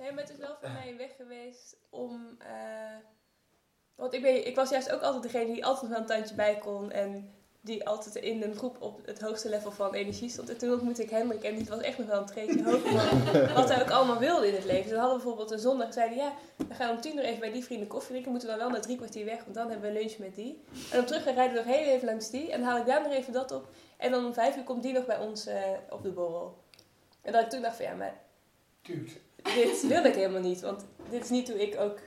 Nee, 0.00 0.12
maar 0.12 0.22
het 0.22 0.32
is 0.32 0.38
wel 0.38 0.56
voor 0.60 0.70
mij 0.70 0.88
een 0.88 0.96
weg 0.96 1.16
geweest 1.16 1.76
om. 1.90 2.36
eh, 2.38 2.96
want 3.94 4.12
ik, 4.12 4.22
ben, 4.22 4.46
ik 4.46 4.56
was 4.56 4.70
juist 4.70 4.90
ook 4.92 5.02
altijd 5.02 5.22
degene 5.22 5.52
die 5.52 5.64
altijd 5.64 5.90
wel 5.90 6.00
een 6.00 6.06
tandje 6.06 6.34
bij 6.34 6.58
kon. 6.58 6.90
En 6.90 7.34
die 7.60 7.86
altijd 7.86 8.14
in 8.14 8.42
een 8.42 8.54
groep 8.54 8.82
op 8.82 9.06
het 9.06 9.20
hoogste 9.20 9.48
level 9.48 9.70
van 9.70 9.94
energie 9.94 10.28
stond. 10.28 10.48
En 10.48 10.58
toen 10.58 10.72
ontmoette 10.72 11.02
ik 11.02 11.10
Hendrik 11.10 11.42
en 11.42 11.56
die 11.56 11.66
was 11.68 11.80
echt 11.80 11.98
nog 11.98 12.06
wel 12.06 12.20
een 12.20 12.26
treetje 12.26 12.64
hoger 12.64 13.54
wat 13.54 13.68
hij 13.68 13.82
ook 13.82 13.90
allemaal 13.90 14.18
wilde 14.18 14.48
in 14.48 14.54
het 14.54 14.64
leven. 14.64 14.82
Dus 14.82 14.92
we 14.92 14.98
hadden 14.98 15.16
bijvoorbeeld 15.16 15.50
een 15.50 15.58
zondag, 15.58 15.92
zeiden 15.92 16.18
ja, 16.18 16.32
we 16.56 16.74
gaan 16.74 16.90
om 16.90 17.00
tien 17.00 17.16
uur 17.16 17.24
even 17.24 17.40
bij 17.40 17.52
die 17.52 17.64
vrienden 17.64 17.88
koffie 17.88 18.10
drinken. 18.10 18.30
Moeten 18.30 18.48
we 18.48 18.56
dan 18.56 18.64
wel 18.66 18.76
na 18.76 18.82
drie 18.82 18.96
kwartier 18.96 19.24
weg, 19.24 19.42
want 19.42 19.54
dan 19.54 19.70
hebben 19.70 19.92
we 19.92 19.98
lunch 19.98 20.18
met 20.18 20.34
die. 20.34 20.64
En 20.92 21.00
op 21.00 21.06
terug 21.06 21.24
rijden 21.24 21.52
we 21.52 21.64
nog 21.64 21.76
heel 21.76 21.92
even 21.94 22.08
langs 22.08 22.30
die. 22.30 22.52
En 22.52 22.60
dan 22.60 22.68
haal 22.68 22.78
ik 22.78 22.86
daar 22.86 23.02
nog 23.02 23.12
even 23.12 23.32
dat 23.32 23.52
op. 23.52 23.68
En 23.96 24.10
dan 24.10 24.24
om 24.24 24.34
vijf 24.34 24.56
uur 24.56 24.64
komt 24.64 24.82
die 24.82 24.92
nog 24.92 25.06
bij 25.06 25.18
ons 25.18 25.46
eh, 25.46 25.62
op 25.90 26.02
de 26.02 26.10
borrel. 26.10 26.58
En 27.22 27.32
dat 27.32 27.42
ik 27.42 27.50
toen 27.50 27.62
dacht 27.62 27.76
van 27.76 27.84
ja, 27.84 27.94
maar 27.94 28.20
Dude. 28.82 29.10
dit 29.42 29.86
wil 29.86 30.04
ik 30.04 30.14
helemaal 30.14 30.40
niet. 30.40 30.60
Want 30.60 30.84
dit 31.10 31.24
is 31.24 31.30
niet 31.30 31.48
hoe 31.48 31.62
ik 31.62 31.80
ook... 31.80 31.98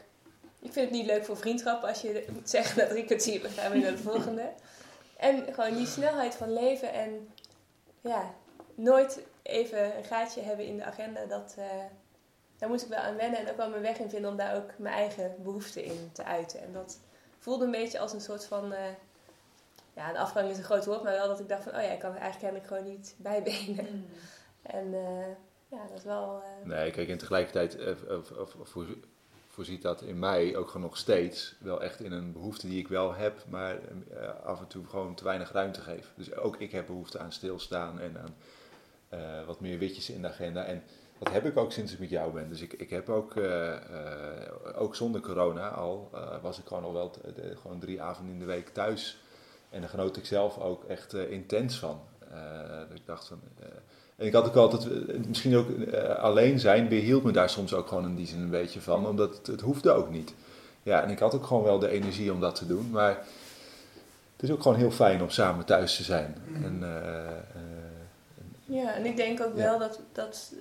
Ik 0.59 0.71
vind 0.71 0.89
het 0.89 0.91
niet 0.91 1.05
leuk 1.05 1.25
voor 1.25 1.37
vriendschappen 1.37 1.89
als 1.89 2.01
je 2.01 2.25
moet 2.33 2.49
zeggen 2.49 2.77
na 2.77 2.87
drie 2.87 3.05
kwartier, 3.05 3.41
we 3.41 3.49
gaan 3.49 3.71
weer 3.71 3.81
naar 3.81 3.91
de 3.91 3.97
volgende. 3.97 4.51
En 5.17 5.53
gewoon 5.53 5.75
die 5.75 5.85
snelheid 5.85 6.35
van 6.35 6.53
leven 6.53 6.93
en 6.93 7.29
ja, 8.01 8.33
nooit 8.75 9.23
even 9.41 9.97
een 9.97 10.03
gaatje 10.03 10.41
hebben 10.41 10.65
in 10.65 10.77
de 10.77 10.83
agenda, 10.83 11.25
dat, 11.25 11.55
eh, 11.57 11.65
daar 12.57 12.69
moest 12.69 12.83
ik 12.83 12.89
wel 12.89 12.99
aan 12.99 13.15
wennen 13.15 13.39
en 13.39 13.49
ook 13.49 13.57
wel 13.57 13.69
mijn 13.69 13.81
weg 13.81 13.99
in 13.99 14.09
vinden 14.09 14.31
om 14.31 14.37
daar 14.37 14.55
ook 14.55 14.77
mijn 14.77 14.95
eigen 14.95 15.35
behoeften 15.43 15.83
in 15.83 16.09
te 16.13 16.23
uiten. 16.23 16.61
En 16.61 16.73
dat 16.73 16.99
voelde 17.39 17.65
een 17.65 17.71
beetje 17.71 17.99
als 17.99 18.13
een 18.13 18.21
soort 18.21 18.45
van, 18.45 18.73
eh, 18.73 18.93
ja, 19.93 20.09
een 20.09 20.17
afgang 20.17 20.49
is 20.49 20.57
een 20.57 20.63
groot 20.63 20.85
woord, 20.85 21.03
maar 21.03 21.13
wel 21.13 21.27
dat 21.27 21.39
ik 21.39 21.49
dacht 21.49 21.63
van, 21.63 21.75
oh 21.75 21.81
ja, 21.81 21.89
ik 21.89 21.99
kan 21.99 22.13
er 22.13 22.21
eigenlijk 22.21 22.53
helemaal 22.53 22.67
gewoon 22.67 22.93
niet 22.93 23.15
bijbenen. 23.17 24.09
En 24.61 24.93
eh, 24.93 25.35
ja, 25.73 25.87
dat 25.87 25.97
is 25.97 26.03
wel... 26.03 26.41
eh, 26.61 26.67
Nee, 26.67 26.91
kijk, 26.91 27.09
en 27.09 27.17
tegelijkertijd 27.17 27.75
eh, 27.77 27.93
voor- 28.63 28.87
voorziet 29.47 29.81
dat 29.81 30.01
in 30.01 30.19
mij 30.19 30.55
ook 30.55 30.67
gewoon 30.67 30.81
nog 30.87 30.97
steeds 30.97 31.55
wel 31.59 31.81
echt 31.83 31.99
in 31.99 32.11
een 32.11 32.31
behoefte 32.33 32.67
die 32.67 32.79
ik 32.79 32.87
wel 32.87 33.13
heb, 33.13 33.43
maar 33.49 33.77
eh, 34.11 34.45
af 34.45 34.59
en 34.59 34.67
toe 34.67 34.85
gewoon 34.85 35.15
te 35.15 35.23
weinig 35.23 35.51
ruimte 35.51 35.81
geef. 35.81 36.13
Dus 36.15 36.35
ook 36.35 36.57
ik 36.57 36.71
heb 36.71 36.85
behoefte 36.85 37.19
aan 37.19 37.31
stilstaan 37.31 37.99
en 37.99 38.17
aan 38.17 38.35
wat 39.45 39.59
meer 39.59 39.77
witjes 39.77 40.09
in 40.09 40.21
de 40.21 40.27
agenda. 40.27 40.63
En 40.63 40.83
dat 41.19 41.33
heb 41.33 41.45
ik 41.45 41.57
ook 41.57 41.71
sinds 41.71 41.93
ik 41.93 41.99
met 41.99 42.09
jou 42.09 42.33
ben. 42.33 42.49
Dus 42.49 42.61
ik, 42.61 42.73
ik 42.73 42.89
heb 42.89 43.09
ook, 43.09 43.33
ook 44.75 44.95
zonder 44.95 45.21
corona 45.21 45.69
al, 45.69 46.09
was 46.41 46.59
ik 46.59 46.65
gewoon 46.67 46.83
al 46.83 46.93
wel 46.93 47.13
gewoon 47.61 47.79
drie 47.79 48.01
avonden 48.01 48.33
in 48.33 48.39
de 48.39 48.45
week 48.45 48.69
thuis. 48.69 49.21
En 49.69 49.81
daar 49.81 49.89
genoot 49.89 50.17
ik 50.17 50.25
zelf 50.25 50.59
ook 50.59 50.83
echt 50.83 51.13
intens 51.13 51.79
van. 51.79 52.01
Dat 52.89 52.97
ik 52.99 53.05
dacht 53.05 53.27
van, 53.27 53.39
En 54.15 54.25
ik 54.25 54.33
had 54.33 54.45
ook 54.45 54.55
altijd, 54.55 55.27
misschien 55.27 55.55
ook 55.55 55.67
alleen 56.17 56.59
zijn, 56.59 56.87
weerhield 56.87 57.23
me 57.23 57.31
daar 57.31 57.49
soms 57.49 57.73
ook 57.73 57.87
gewoon 57.87 58.05
in 58.05 58.15
die 58.15 58.27
zin 58.27 58.41
een 58.41 58.49
beetje 58.49 58.81
van, 58.81 59.07
omdat 59.07 59.37
het, 59.37 59.47
het 59.47 59.61
hoefde 59.61 59.91
ook 59.91 60.09
niet. 60.09 60.33
Ja, 60.83 61.03
en 61.03 61.09
ik 61.09 61.19
had 61.19 61.35
ook 61.35 61.45
gewoon 61.45 61.63
wel 61.63 61.79
de 61.79 61.89
energie 61.89 62.31
om 62.31 62.39
dat 62.39 62.55
te 62.55 62.67
doen, 62.67 62.89
maar 62.91 63.17
het 64.35 64.43
is 64.43 64.51
ook 64.51 64.61
gewoon 64.61 64.77
heel 64.77 64.91
fijn 64.91 65.21
om 65.21 65.29
samen 65.29 65.65
thuis 65.65 65.95
te 65.95 66.03
zijn. 66.03 66.37
Mm. 66.47 66.63
En, 66.63 66.83
ja, 68.65 68.93
en 68.93 69.05
ik 69.05 69.15
denk 69.15 69.41
ook 69.41 69.55
wel 69.55 69.79
dat, 69.79 69.99
dat 70.11 70.53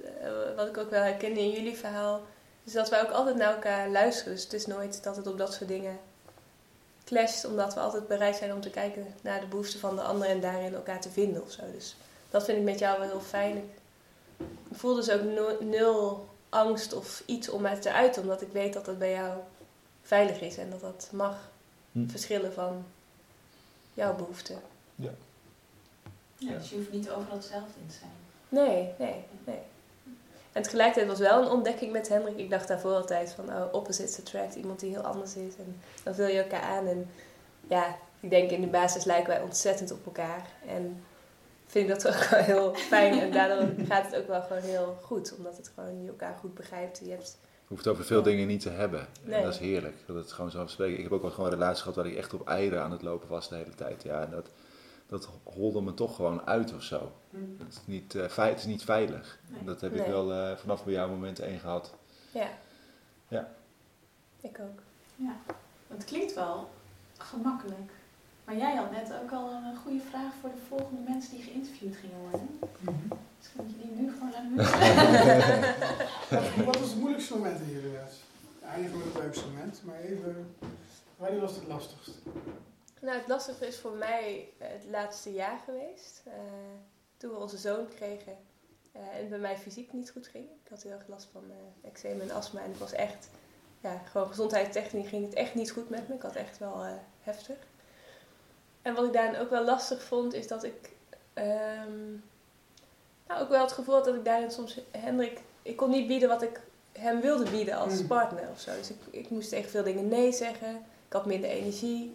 wat 0.57 0.69
ik 0.69 0.79
ook 0.79 0.91
wel 0.91 1.03
herkende 1.03 1.41
in 1.41 1.51
jullie 1.51 1.77
verhaal, 1.77 2.23
is 2.65 2.73
dat 2.73 2.89
wij 2.89 3.03
ook 3.03 3.11
altijd 3.11 3.37
naar 3.37 3.53
elkaar 3.53 3.91
luisteren. 3.91 4.33
Dus 4.33 4.43
het 4.43 4.53
is 4.53 4.67
nooit 4.67 5.03
dat 5.03 5.17
het 5.17 5.27
op 5.27 5.39
dat 5.39 5.55
soort 5.55 5.69
dingen 5.69 5.99
clasht, 7.05 7.45
omdat 7.45 7.75
we 7.75 7.81
altijd 7.81 8.09
bereid 8.09 8.37
zijn 8.37 8.53
om 8.53 8.61
te 8.61 8.71
kijken 8.71 9.07
naar 9.21 9.41
de 9.41 9.47
behoeften 9.47 9.81
van 9.81 9.97
de 9.97 10.03
ander 10.03 10.29
en 10.29 10.41
daarin 10.41 10.75
elkaar 10.75 11.01
te 11.01 11.11
vinden 11.11 11.43
of 11.43 11.51
zo. 11.51 11.63
Dus 11.75 11.97
dat 12.33 12.45
vind 12.45 12.59
ik 12.59 12.65
met 12.65 12.79
jou 12.79 12.99
wel 12.99 13.09
heel 13.09 13.21
fijn. 13.21 13.57
Ik 14.71 14.77
voel 14.77 14.95
dus 14.95 15.11
ook 15.11 15.23
nul 15.61 16.29
angst 16.49 16.93
of 16.93 17.23
iets 17.27 17.49
om 17.49 17.63
mij 17.63 17.77
te 17.77 17.93
uiten, 17.93 18.23
omdat 18.23 18.43
ik 18.43 18.53
weet 18.53 18.73
dat 18.73 18.85
dat 18.85 18.99
bij 18.99 19.13
jou 19.13 19.39
veilig 20.03 20.41
is 20.41 20.57
en 20.57 20.71
dat 20.71 20.81
dat 20.81 21.09
mag 21.13 21.51
hm. 21.93 22.09
verschillen 22.09 22.53
van 22.53 22.85
jouw 23.95 24.17
behoeften. 24.17 24.61
Ja. 24.95 25.11
ja. 26.37 26.53
Dus 26.59 26.71
je 26.71 26.77
hoeft 26.77 26.93
niet 26.93 27.11
overal 27.11 27.37
hetzelfde 27.37 27.81
in 27.81 27.89
te 27.89 27.95
zijn. 27.95 28.11
Nee, 28.49 28.93
nee, 28.99 29.25
nee. 29.45 29.61
En 30.53 30.63
tegelijkertijd 30.63 31.07
was 31.07 31.19
wel 31.19 31.43
een 31.43 31.51
ontdekking 31.51 31.93
met 31.93 32.09
Hendrik. 32.09 32.39
Ik 32.39 32.51
dacht 32.51 32.69
daarvoor 32.69 32.95
altijd 32.95 33.33
van, 33.33 33.49
oh, 33.49 33.73
opposites 33.73 34.19
attract. 34.19 34.55
Iemand 34.55 34.81
die 34.81 34.91
heel 34.91 35.03
anders 35.03 35.37
is. 35.37 35.57
En 35.57 35.81
dan 36.03 36.15
vul 36.15 36.27
je 36.27 36.43
elkaar 36.43 36.63
aan. 36.63 36.87
En 36.87 37.11
ja, 37.69 37.97
ik 38.21 38.31
denk 38.31 38.51
in 38.51 38.61
de 38.61 38.67
basis 38.67 39.05
lijken 39.05 39.29
wij 39.29 39.43
ontzettend 39.43 39.93
op 39.93 40.07
elkaar. 40.07 40.47
En 40.67 41.05
vind 41.73 41.89
ik 41.89 41.95
dat 41.95 42.15
ook 42.15 42.25
wel 42.25 42.41
heel 42.41 42.75
fijn. 42.75 43.21
En 43.21 43.33
daardoor 43.33 43.69
gaat 43.89 44.07
het 44.07 44.17
ook 44.17 44.27
wel 44.27 44.43
gewoon 44.43 44.63
heel 44.63 44.99
goed. 45.03 45.35
Omdat 45.37 45.57
het 45.57 45.73
gewoon 45.75 46.03
je 46.03 46.09
elkaar 46.09 46.37
goed 46.41 46.55
begrijpt. 46.55 47.01
Je 47.05 47.11
hebt... 47.11 47.39
hoeft 47.67 47.87
over 47.87 48.05
veel 48.05 48.23
dingen 48.23 48.47
niet 48.47 48.61
te 48.61 48.71
hebben. 48.71 49.07
En 49.29 49.43
dat 49.43 49.53
is 49.53 49.59
heerlijk. 49.59 49.97
Dat 50.07 50.17
het 50.17 50.33
gewoon 50.33 50.51
zo 50.51 50.67
spreken. 50.67 50.97
Ik 50.97 51.03
heb 51.03 51.13
ook 51.13 51.23
wel 51.23 51.31
gewoon 51.31 51.47
een 51.47 51.59
relatie 51.59 51.81
gehad 51.81 51.97
waar 51.97 52.07
ik 52.07 52.17
echt 52.17 52.35
op 52.35 52.49
eieren 52.49 52.83
aan 52.83 52.91
het 52.91 53.03
lopen 53.03 53.29
was 53.29 53.49
de 53.49 53.55
hele 53.55 53.75
tijd. 53.75 54.03
Ja, 54.03 54.23
en 54.23 54.31
dat, 54.31 54.49
dat 55.07 55.29
holde 55.43 55.81
me 55.81 55.95
toch 55.95 56.17
gewoon 56.17 56.47
uit 56.47 56.75
of 56.75 56.83
zo. 56.83 57.13
Mm. 57.31 57.57
Het, 57.59 57.73
is 57.73 57.81
niet, 57.85 58.15
uh, 58.15 58.37
het 58.37 58.59
is 58.59 58.65
niet 58.65 58.85
veilig. 58.85 59.39
Dat 59.65 59.81
heb 59.81 59.95
ik 59.95 60.07
wel 60.07 60.33
uh, 60.33 60.57
vanaf 60.57 60.85
bij 60.85 60.93
jou 60.93 61.11
moment 61.11 61.39
één 61.39 61.59
gehad. 61.59 61.95
Ja. 62.33 62.49
Ja. 63.29 63.49
Ik 64.41 64.59
ook. 64.61 64.81
Ja. 65.17 65.37
Het 65.89 66.05
klinkt 66.05 66.35
wel 66.35 66.71
gemakkelijk. 67.19 67.91
Maar 68.45 68.57
jij 68.57 68.75
had 68.75 68.91
net 68.91 69.13
ook 69.23 69.33
al 69.33 69.51
een 69.51 69.77
goede 69.77 70.01
vraag 70.01 70.33
voor 70.41 70.51
de 70.51 70.61
volgende 70.69 71.11
mensen 71.11 71.37
die 71.37 71.43
geïnterviewd 71.43 71.97
gingen 71.97 72.21
worden. 72.21 72.41
Mm 72.41 72.59
-hmm. 72.85 73.09
Misschien 73.39 73.65
moet 73.65 73.71
je 73.71 73.79
die 73.79 73.91
nu 74.03 74.13
gewoon 74.13 74.35
aan 74.35 74.57
Wat 76.67 76.79
was 76.79 76.91
het 76.91 76.99
moeilijkste 76.99 77.35
moment 77.35 77.61
in 77.61 77.71
jullie 77.71 77.93
les? 77.93 78.21
Eigenlijk 78.65 79.05
het 79.05 79.23
leukste 79.23 79.47
moment, 79.47 79.83
maar 79.85 80.01
even, 80.01 80.55
wanneer 81.17 81.41
was 81.41 81.55
het 81.55 81.67
lastigst? 81.67 82.19
Nou, 83.01 83.19
het 83.19 83.29
lastige 83.29 83.67
is 83.67 83.79
voor 83.79 83.93
mij 83.93 84.49
het 84.59 84.85
laatste 84.91 85.33
jaar 85.33 85.59
geweest. 85.65 86.23
Uh, 86.27 86.33
toen 87.17 87.31
we 87.31 87.37
onze 87.37 87.57
zoon 87.57 87.89
kregen 87.89 88.37
uh, 88.97 89.03
en 89.03 89.19
het 89.19 89.29
bij 89.29 89.39
mij 89.39 89.57
fysiek 89.57 89.93
niet 89.93 90.11
goed 90.11 90.27
ging. 90.27 90.45
Ik 90.45 90.71
had 90.71 90.83
heel 90.83 90.93
erg 90.93 91.09
last 91.09 91.29
van 91.33 91.45
uh, 91.49 91.91
eczeem 91.91 92.21
en 92.21 92.31
astma 92.31 92.61
en 92.61 92.71
het 92.71 92.79
was 92.79 92.93
echt, 92.93 93.29
ja, 93.81 93.99
gewoon 93.99 94.29
gezondheidstechnisch 94.29 95.09
ging 95.09 95.25
het 95.25 95.35
echt 95.35 95.55
niet 95.55 95.71
goed 95.71 95.91
met 95.91 96.09
me. 96.09 96.15
Ik 96.15 96.23
had 96.23 96.37
echt 96.37 96.59
wel 96.59 96.85
heftig. 97.21 97.57
En 98.83 98.95
wat 98.95 99.05
ik 99.05 99.13
daarin 99.13 99.41
ook 99.41 99.51
wel 99.51 99.65
lastig 99.65 100.03
vond, 100.03 100.35
is 100.35 100.49
dat 100.49 100.65
ik 100.65 100.91
um, 101.35 102.23
nou, 103.27 103.43
ook 103.43 103.49
wel 103.49 103.63
het 103.63 103.73
gevoel 103.73 103.95
had 103.95 104.05
dat 104.05 104.15
ik 104.15 104.25
daarin 104.25 104.51
soms 104.51 104.81
Hendrik, 104.91 105.41
ik 105.63 105.77
kon 105.77 105.91
niet 105.91 106.07
bieden 106.07 106.29
wat 106.29 106.43
ik 106.43 106.61
hem 106.93 107.21
wilde 107.21 107.51
bieden 107.51 107.77
als 107.77 108.01
mm. 108.01 108.07
partner 108.07 108.49
of 108.51 108.61
zo. 108.61 108.71
Dus 108.79 108.91
ik, 108.91 108.97
ik 109.11 109.31
moest 109.31 109.49
tegen 109.49 109.71
veel 109.71 109.83
dingen 109.85 110.09
nee 110.09 110.33
zeggen. 110.33 110.77
Ik 111.07 111.13
had 111.13 111.27
minder 111.27 111.51
energie 111.51 112.15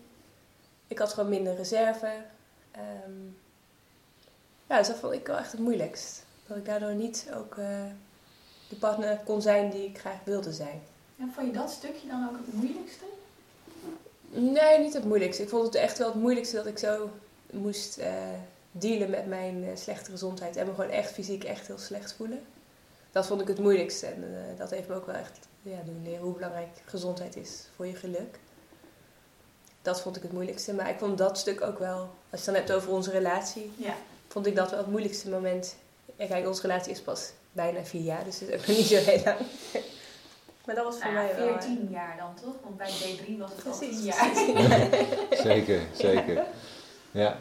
ik 0.88 1.00
had 1.00 1.14
gewoon 1.14 1.30
minder 1.30 1.56
reserve. 1.56 2.12
Um, 3.06 3.38
ja, 4.68 4.78
dus 4.78 4.88
dat 4.88 4.98
vond 4.98 5.14
ik 5.14 5.28
wel 5.28 5.38
echt 5.38 5.52
het 5.52 5.62
moeilijkst. 5.62 6.26
Dat 6.48 6.58
ik 6.58 6.66
daardoor 6.66 6.94
niet 6.94 7.28
ook 7.36 7.56
uh, 7.56 7.86
de 8.70 8.76
partner 8.76 9.18
kon 9.18 9.42
zijn 9.42 9.70
die 9.70 9.88
ik 9.88 10.00
graag 10.00 10.24
wilde 10.24 10.54
zijn. 10.54 10.82
En 11.20 11.32
vond 11.34 11.48
je 11.48 11.54
dat 11.54 11.72
stukje 11.72 12.08
dan 12.08 12.30
ook 12.30 12.38
het 12.46 12.54
moeilijkste? 12.54 13.06
Nee, 14.30 14.80
niet 14.80 14.94
het 14.94 15.06
moeilijkste. 15.06 15.44
Ik 15.44 15.50
vond 15.50 15.66
het 15.66 15.76
echt 15.76 15.98
wel 15.98 16.08
het 16.08 16.22
moeilijkste 16.22 16.56
dat 16.56 16.66
ik 16.66 16.78
zo 16.78 17.10
moest 17.52 17.98
uh, 18.00 18.06
dealen 18.72 19.10
met 19.10 19.28
mijn 19.28 19.64
uh, 19.64 19.70
slechte 19.76 20.12
gezondheid. 20.12 20.56
En 20.56 20.68
me 20.68 20.74
gewoon 20.74 20.90
echt 20.90 21.12
fysiek 21.12 21.44
echt 21.44 21.68
heel 21.68 21.78
slecht 21.78 22.14
voelen. 22.14 22.42
Dat 23.12 23.28
vond 23.28 23.42
ik 23.42 23.48
het 23.48 23.60
moeilijkste. 23.60 24.06
En 24.06 24.24
dat 24.58 24.70
heeft 24.70 24.88
me 24.88 24.96
ook 24.96 25.06
wel 25.06 25.16
echt 25.16 25.40
ja, 25.62 25.78
doen 25.86 26.02
leren 26.04 26.24
hoe 26.24 26.34
belangrijk 26.34 26.70
gezondheid 26.86 27.36
is 27.36 27.68
voor 27.76 27.86
je 27.86 27.96
geluk 27.96 28.40
dat 29.88 30.02
vond 30.02 30.16
ik 30.16 30.22
het 30.22 30.32
moeilijkste. 30.32 30.74
Maar 30.74 30.90
ik 30.90 31.00
vond 31.00 31.18
dat 31.18 31.38
stuk 31.38 31.62
ook 31.62 31.80
wel, 31.80 31.98
als 32.00 32.10
je 32.30 32.36
het 32.36 32.46
dan 32.46 32.56
hebt 32.56 32.72
over 32.72 32.92
onze 32.92 33.12
relatie, 33.12 33.72
ja. 33.76 33.96
vond 34.28 34.46
ik 34.46 34.56
dat 34.56 34.70
wel 34.70 34.80
het 34.80 34.88
moeilijkste 34.88 35.30
moment. 35.30 35.76
En 36.16 36.28
kijk, 36.28 36.48
onze 36.48 36.62
relatie 36.62 36.92
is 36.92 37.02
pas 37.02 37.32
bijna 37.52 37.84
vier 37.84 38.02
jaar, 38.02 38.24
dus 38.24 38.40
het 38.40 38.50
is 38.50 38.56
ook 38.56 38.66
nog 38.68 38.78
niet 38.78 38.86
zo 38.86 38.96
heel 38.96 39.24
lang. 39.24 39.38
Maar 40.68 40.76
dat 40.76 40.86
was 40.86 40.98
voor 41.00 41.12
nou 41.12 41.26
mij 41.26 41.36
wel... 41.36 41.48
14 41.62 41.88
jaar 41.92 42.18
dan 42.18 42.46
toch? 42.46 42.56
Want 42.64 42.78
bij 42.78 42.90
D3 42.90 43.38
was 43.38 43.52
het 43.52 43.64
precies, 43.64 44.20
al 44.20 44.34
10 44.34 44.54
jaar. 44.54 44.90
zeker, 45.44 45.82
zeker. 46.06 46.46
Ja. 47.12 47.38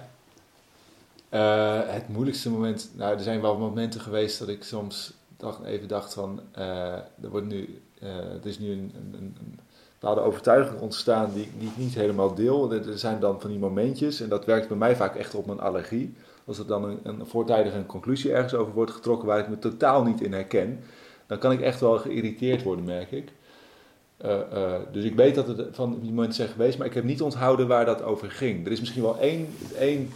Uh, 1.31 1.93
het 1.93 2.09
moeilijkste 2.09 2.51
moment... 2.51 2.91
Nou, 2.95 3.15
er 3.17 3.23
zijn 3.23 3.41
wel 3.41 3.59
momenten 3.59 4.01
geweest 4.01 4.39
dat 4.39 4.49
ik 4.49 4.65
soms 4.65 5.13
dacht, 5.37 5.65
even 5.65 5.89
dacht 5.89 6.15
van... 6.15 6.41
Uh, 6.59 6.65
er 6.95 7.31
wordt 7.31 7.47
nu... 7.47 7.83
Uh, 8.03 8.09
het 8.33 8.47
is 8.47 8.59
nu 8.59 8.73
een, 8.73 8.93
een, 8.95 9.15
een 9.39 9.59
bepaalde 9.99 10.21
overtuiging 10.21 10.81
ontstaan 10.81 11.33
die, 11.33 11.51
die 11.59 11.69
ik 11.69 11.77
niet 11.77 11.95
helemaal 11.95 12.35
deel. 12.35 12.73
Er 12.73 12.99
zijn 12.99 13.21
dan 13.21 13.41
van 13.41 13.51
die 13.51 13.59
momentjes, 13.59 14.21
en 14.21 14.29
dat 14.29 14.45
werkt 14.45 14.69
bij 14.69 14.77
mij 14.77 14.97
vaak 14.97 15.15
echt 15.15 15.35
op 15.35 15.47
mijn 15.47 15.61
allergie. 15.61 16.15
Als 16.45 16.59
er 16.59 16.67
dan 16.67 16.85
een, 16.85 16.99
een 17.03 17.27
voortijdige 17.27 17.87
conclusie 17.87 18.33
ergens 18.33 18.55
over 18.55 18.73
wordt 18.73 18.91
getrokken 18.91 19.29
waar 19.29 19.39
ik 19.39 19.49
me 19.49 19.59
totaal 19.59 20.03
niet 20.03 20.21
in 20.21 20.33
herken, 20.33 20.81
dan 21.27 21.39
kan 21.39 21.53
ik 21.53 21.61
echt 21.61 21.81
wel 21.81 21.99
geïrriteerd 21.99 22.63
worden, 22.63 22.85
merk 22.85 23.11
ik. 23.11 23.33
Uh, 24.25 24.39
uh, 24.53 24.75
dus 24.93 25.05
ik 25.05 25.15
weet 25.15 25.35
dat 25.35 25.49
het 25.49 25.61
van 25.73 25.99
die 26.01 26.11
momenten 26.11 26.37
zijn 26.37 26.49
geweest, 26.49 26.79
maar 26.79 26.87
ik 26.87 26.95
heb 26.95 27.05
niet 27.05 27.23
onthouden 27.23 27.67
waar 27.67 27.85
dat 27.85 28.03
over 28.03 28.31
ging. 28.31 28.67
Er 28.67 28.73
is 28.73 28.81
misschien 28.81 29.03
wel 29.03 29.19
één, 29.19 29.55
één 29.79 30.11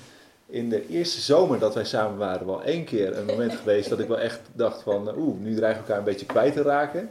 in 0.46 0.68
de 0.68 0.88
eerste 0.88 1.20
zomer 1.20 1.58
dat 1.58 1.74
wij 1.74 1.84
samen 1.84 2.18
waren, 2.18 2.46
wel 2.46 2.62
één 2.62 2.84
keer 2.84 3.18
een 3.18 3.26
moment 3.26 3.54
geweest 3.62 3.88
dat 3.88 3.98
ik 3.98 4.08
wel 4.08 4.18
echt 4.18 4.40
dacht 4.52 4.82
van, 4.82 5.16
oeh, 5.16 5.40
nu 5.40 5.54
dreigen 5.54 5.80
we 5.80 5.86
elkaar 5.86 5.98
een 5.98 6.10
beetje 6.10 6.26
kwijt 6.26 6.52
te 6.52 6.62
raken. 6.62 7.08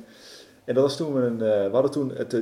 En 0.63 0.73
dat 0.73 0.83
was 0.83 0.97
toen 0.97 1.13
we 1.13 1.21
een, 1.21 1.37
we 1.37 1.69
hadden 1.71 1.91
toen 1.91 2.11
het, 2.15 2.33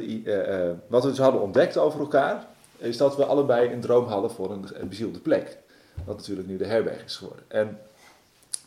wat 0.88 1.04
we 1.04 1.10
dus 1.10 1.18
hadden 1.18 1.42
ontdekt 1.42 1.78
over 1.78 2.00
elkaar, 2.00 2.46
is 2.78 2.98
dat 2.98 3.16
we 3.16 3.26
allebei 3.26 3.72
een 3.72 3.80
droom 3.80 4.06
hadden 4.06 4.32
voor 4.32 4.52
een, 4.52 4.66
een 4.74 4.90
bezielde 4.90 5.20
plek. 5.20 5.58
Wat 6.06 6.18
natuurlijk 6.18 6.48
nu 6.48 6.58
de 6.58 6.66
herberg 6.66 7.04
is 7.04 7.16
geworden. 7.16 7.46
En 7.48 7.80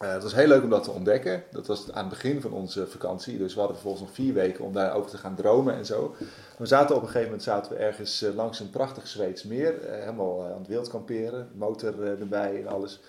het 0.07 0.23
was 0.23 0.35
heel 0.35 0.47
leuk 0.47 0.63
om 0.63 0.71
dat 0.71 0.83
te 0.83 0.91
ontdekken. 0.91 1.43
Dat 1.51 1.67
was 1.67 1.93
aan 1.93 2.01
het 2.01 2.09
begin 2.09 2.41
van 2.41 2.53
onze 2.53 2.87
vakantie. 2.87 3.39
Dus 3.39 3.53
we 3.53 3.59
hadden 3.59 3.77
vervolgens 3.77 4.07
nog 4.07 4.15
vier 4.15 4.35
weken 4.35 4.65
om 4.65 4.73
daarover 4.73 5.11
te 5.11 5.19
gaan 5.19 5.35
dromen 5.35 5.75
en 5.75 5.87
zo. 5.87 6.15
We 6.59 6.67
zaten 6.67 6.97
op 6.97 7.01
een 7.01 7.07
gegeven 7.07 7.27
moment 7.29 7.43
zaten 7.43 7.73
we 7.73 7.79
ergens 7.79 8.25
langs 8.35 8.61
een 8.61 8.71
prachtig 8.71 9.07
Zweeds 9.07 9.45
meer. 9.45 9.75
helemaal 9.89 10.45
aan 10.45 10.59
het 10.59 10.67
wildkamperen. 10.67 11.49
Motor 11.55 12.03
erbij 12.03 12.61
en 12.61 12.67
alles. 12.67 13.01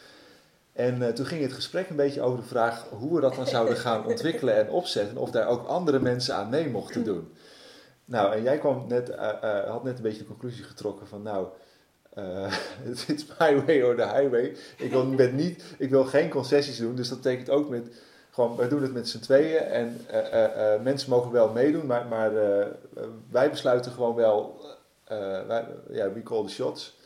En 0.74 1.02
uh, 1.02 1.08
toen 1.08 1.26
ging 1.26 1.42
het 1.42 1.54
gesprek 1.54 1.90
een 1.90 1.96
beetje 1.96 2.22
over 2.22 2.40
de 2.40 2.48
vraag 2.48 2.86
hoe 2.90 3.16
we 3.16 3.22
dat 3.22 3.36
dan 3.36 3.48
zouden 3.48 3.78
gaan 3.88 4.06
ontwikkelen 4.06 4.56
en 4.56 4.70
opzetten. 4.70 5.18
Of 5.18 5.32
daar 5.32 5.48
ook 5.48 5.68
andere 5.68 6.00
mensen 6.00 6.36
aan 6.36 6.50
mee 6.50 6.70
mochten 6.70 7.04
doen. 7.04 7.34
Nou, 8.06 8.34
en 8.34 8.44
jij 8.44 8.58
kwam 8.58 8.88
net, 8.88 9.16
had 9.68 9.84
net 9.84 9.98
een 9.98 10.04
beetje 10.04 10.22
de 10.22 10.28
conclusie 10.28 10.64
getrokken 10.64 11.08
van 11.08 11.22
nou, 11.22 11.48
het 12.84 13.06
is 13.08 13.26
my 13.40 13.66
way 13.66 13.82
or 13.82 13.96
the 13.96 14.08
highway. 14.08 14.56
Ik 14.78 14.92
wil, 14.92 15.06
met 15.24 15.34
niet, 15.34 15.64
ik 15.78 15.90
wil 15.90 16.04
geen 16.04 16.30
concessies 16.30 16.78
doen, 16.78 16.96
dus 16.96 17.10
dat 17.10 17.22
betekent 17.22 17.50
ook 17.50 17.70
met, 17.70 17.88
gewoon, 18.32 18.56
wij 18.56 18.70
doen 18.70 18.82
het 18.82 18.94
met 18.94 19.10
z'n 19.10 19.20
tweeën. 19.20 19.58
En 19.58 20.06
mensen 20.84 21.10
mogen 21.10 21.32
wel 21.32 21.50
meedoen, 21.50 21.86
maar, 21.86 22.06
maar 22.08 22.32
wij 23.30 23.50
besluiten 23.50 23.92
gewoon 23.92 24.16
wel, 24.16 24.62
wij, 25.48 25.66
ja, 25.90 26.12
we 26.14 26.24
call 26.24 26.44
the 26.44 26.50
shots. 26.50 27.00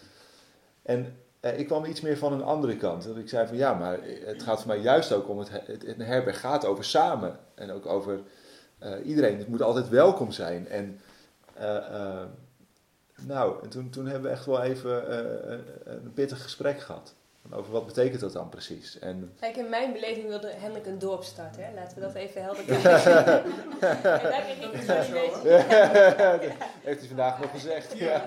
En 0.82 1.16
eh, 1.46 1.60
ik 1.60 1.68
kwam 1.68 1.86
iets 1.86 2.02
meer 2.02 2.18
van 2.18 2.34
een 2.34 2.44
andere 2.44 2.78
kant. 2.78 3.04
Dat 3.04 3.18
ik 3.18 3.30
zei 3.30 3.48
van 3.48 3.58
ja, 3.58 3.74
maar 3.74 4.00
het 4.26 4.44
gaat 4.44 4.62
voor 4.62 4.68
mij 4.68 4.80
juist 4.80 5.14
ook 5.14 5.30
om 5.30 5.40
het, 5.40 5.50
het, 5.52 5.86
het 5.86 5.98
herberg 5.98 6.40
gaat 6.40 6.66
over 6.66 6.84
samen. 6.84 7.40
En 7.56 7.72
ook 7.72 7.86
over 7.86 8.20
uh, 8.84 8.90
iedereen. 9.04 9.38
Het 9.38 9.48
moet 9.48 9.62
altijd 9.62 9.90
welkom 9.90 10.32
zijn. 10.32 10.68
En 10.68 11.00
uh, 11.60 12.22
nou, 13.26 13.64
en 13.64 13.70
toen, 13.70 13.90
toen 13.90 14.06
hebben 14.06 14.30
we 14.30 14.36
echt 14.36 14.46
wel 14.46 14.62
even 14.62 15.20
een 15.92 16.14
pittig 16.14 16.42
gesprek 16.42 16.80
gehad. 16.80 17.16
Over 17.52 17.72
wat 17.72 17.86
betekent 17.86 18.22
dat 18.22 18.34
dan 18.34 18.50
precies? 18.50 19.00
En... 19.00 19.34
Kijk, 19.40 19.56
in 19.56 19.70
mijn 19.70 19.94
beleving 19.94 20.28
wilde 20.28 20.52
Hendrik 20.52 20.86
een 20.86 21.00
dorp 21.00 21.24
starten. 21.24 21.66
Hè? 21.66 21.74
Laten 21.74 21.98
we 21.98 22.04
dat 22.04 22.14
even 22.14 22.44
helder 22.44 22.64
krijgen. 22.80 23.44
en 23.44 24.02
daar 24.02 24.42
kreeg 24.42 24.64
ik 24.64 24.74
het 24.74 24.90
een 24.90 25.14
beetje... 25.14 26.54
Heeft 26.84 27.00
hij 27.00 27.08
vandaag 27.08 27.40
nog 27.40 27.52
gezegd. 27.52 27.98
Ja. 27.98 28.24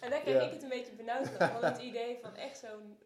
En 0.00 0.10
daar 0.10 0.20
kreeg 0.20 0.42
ik 0.42 0.52
het 0.52 0.62
een 0.62 0.68
beetje 0.68 0.92
benauwd 0.92 1.28
van. 1.28 1.52
Want 1.52 1.64
het 1.64 1.82
idee 1.82 2.18
van 2.22 2.36
echt 2.36 2.58
zo'n 2.58 2.96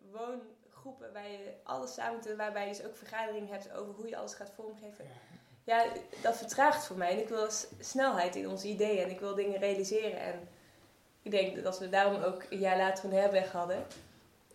groep 0.71 1.01
waarbij 1.01 1.31
je 1.31 1.53
alles 1.63 1.95
samen 1.95 2.21
doet, 2.23 2.37
waarbij 2.37 2.67
je 2.67 2.73
dus 2.73 2.85
ook 2.85 2.97
vergadering 2.97 3.51
hebt 3.51 3.73
over 3.75 3.95
hoe 3.95 4.09
je 4.09 4.17
alles 4.17 4.35
gaat 4.35 4.53
vormgeven. 4.55 5.05
Ja, 5.65 5.85
dat 6.23 6.37
vertraagt 6.37 6.85
voor 6.85 6.97
mij. 6.97 7.11
En 7.11 7.19
ik 7.19 7.29
wil 7.29 7.47
snelheid 7.81 8.37
in 8.37 8.49
onze 8.49 8.69
ideeën 8.69 9.03
en 9.03 9.11
ik 9.11 9.21
wil 9.21 9.35
dingen 9.35 9.59
realiseren. 9.59 10.21
En 10.21 10.49
ik 11.23 11.31
denk 11.31 11.63
dat 11.63 11.79
we 11.79 11.89
daarom 11.89 12.23
ook 12.23 12.43
een 12.51 12.59
jaar 12.59 12.77
later 12.77 13.05
een 13.05 13.13
herberg 13.13 13.53
hadden. 13.53 13.87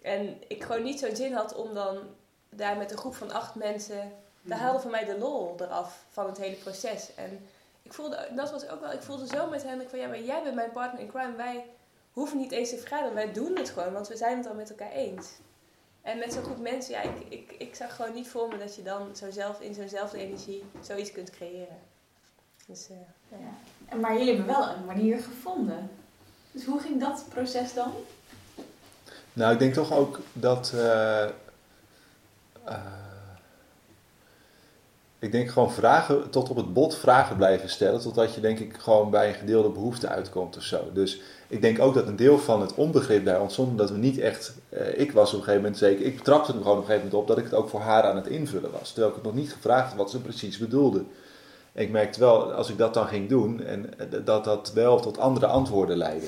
En 0.02 0.42
ik 0.48 0.64
gewoon 0.64 0.84
niet 0.84 1.00
zo'n 1.00 1.16
zin 1.16 1.34
had 1.34 1.56
om 1.56 1.74
dan 1.74 1.98
daar 2.50 2.78
met 2.78 2.92
een 2.92 2.98
groep 2.98 3.16
van 3.16 3.32
acht 3.32 3.56
mensen. 3.56 4.12
Daar 4.42 4.58
mhm. 4.58 4.66
haalde 4.66 4.80
voor 4.80 4.92
mij 4.92 5.06
de 5.06 5.18
lol 5.18 5.56
eraf 5.60 6.06
van 6.10 6.26
het 6.26 6.38
hele 6.38 6.56
proces. 6.56 7.16
En 7.16 7.48
ik 7.82 7.94
voelde, 7.94 8.28
dat 8.36 8.52
was 8.52 8.68
ook 8.68 8.82
wel, 8.82 8.92
ik 8.92 9.02
voelde 9.02 9.28
zo 9.28 9.50
met 9.50 9.64
hen 9.64 9.90
van 9.90 10.00
ja, 10.00 10.08
maar 10.08 10.22
jij 10.22 10.44
bent 10.44 10.56
mijn 10.56 10.72
partner 10.72 11.02
in 11.02 11.10
crime. 11.10 11.36
Wij 11.36 11.66
hoeven 12.12 12.38
niet 12.38 12.52
eens 12.52 12.70
te 12.70 12.78
vergaderen. 12.78 13.14
Wij 13.14 13.34
doen 13.34 13.56
het 13.56 13.70
gewoon, 13.70 13.94
want 13.94 14.08
we 14.08 14.18
zijn 14.18 14.38
het 14.38 14.48
al 14.48 14.54
met 14.54 14.70
elkaar 14.70 14.92
eens. 14.92 15.30
En 16.02 16.18
met 16.18 16.34
zo'n 16.34 16.44
groep 16.44 16.60
mensen, 16.60 16.94
ja, 16.94 17.02
ik, 17.02 17.16
ik, 17.30 17.56
ik 17.58 17.76
zag 17.76 17.96
gewoon 17.96 18.14
niet 18.14 18.28
voor 18.28 18.48
me 18.48 18.58
dat 18.58 18.76
je 18.76 18.84
dan 18.84 19.16
zo 19.16 19.32
zelf, 19.32 19.62
in 19.62 19.74
zo'nzelfde 19.74 20.18
energie 20.18 20.64
zoiets 20.82 21.12
kunt 21.12 21.30
creëren. 21.30 21.78
Dus, 22.68 22.90
uh, 22.90 22.98
ja. 23.40 23.98
Maar 23.98 24.18
jullie 24.18 24.36
hebben 24.36 24.56
wel 24.56 24.70
een 24.70 24.86
manier 24.86 25.20
gevonden. 25.20 25.90
Dus 26.58 26.66
hoe 26.66 26.80
ging 26.80 27.00
dat 27.00 27.26
proces 27.30 27.74
dan? 27.74 27.92
Nou, 29.34 29.54
ik 29.54 29.60
denk 29.60 29.74
toch 29.74 29.94
ook 29.94 30.20
dat. 30.34 30.72
Uh, 30.76 31.26
ik 35.20 35.32
denk 35.32 35.50
gewoon 35.50 35.72
vragen, 35.72 36.30
tot 36.30 36.50
op 36.50 36.56
het 36.56 36.74
bot 36.74 36.96
vragen 36.96 37.36
blijven 37.36 37.70
stellen, 37.70 38.00
totdat 38.00 38.34
je 38.34 38.42
denk 38.42 38.60
ik 38.60 38.78
gewoon 38.78 39.10
bij 39.10 39.28
een 39.28 39.34
gedeelde 39.34 39.70
behoefte 39.70 40.08
uitkomt 40.08 40.58
of 40.58 40.64
zo. 40.64 40.92
Dus 40.94 41.22
ik 41.48 41.62
denk 41.62 41.80
ook 41.80 41.94
dat 41.94 42.08
een 42.08 42.16
deel 42.16 42.40
van 42.40 42.62
het 42.62 42.74
onbegrip 42.74 43.26
daar 43.26 43.42
ontstond, 43.42 43.78
dat 43.78 43.90
we 43.90 43.98
niet 43.98 44.20
echt, 44.20 44.54
uh, 44.70 45.00
ik 45.00 45.12
was 45.12 45.30
op 45.30 45.38
een 45.38 45.44
gegeven 45.44 45.62
moment 45.62 45.78
zeker, 45.78 46.06
ik 46.06 46.16
betrapte 46.16 46.52
hem 46.52 46.62
gewoon 46.62 46.78
op 46.78 46.84
een 46.84 46.90
gegeven 46.90 47.08
moment 47.08 47.30
op 47.30 47.36
dat 47.36 47.46
ik 47.46 47.52
het 47.52 47.60
ook 47.60 47.70
voor 47.70 47.82
haar 47.82 48.04
aan 48.04 48.16
het 48.16 48.28
invullen 48.28 48.72
was. 48.72 48.88
Terwijl 48.88 49.10
ik 49.10 49.16
het 49.16 49.26
nog 49.26 49.36
niet 49.36 49.54
gevraagd 49.54 49.88
had 49.88 49.98
wat 49.98 50.12
ze 50.12 50.22
precies 50.22 50.58
bedoelde. 50.58 51.04
ik 51.74 51.92
merkte 51.92 52.20
wel, 52.20 52.52
als 52.52 52.70
ik 52.70 52.78
dat 52.78 52.94
dan 52.94 53.08
ging 53.08 53.30
doen, 53.30 53.64
en, 53.64 53.90
dat 54.24 54.44
dat 54.44 54.72
wel 54.74 55.00
tot 55.00 55.18
andere 55.18 55.46
antwoorden 55.46 55.98
leidde. 55.98 56.28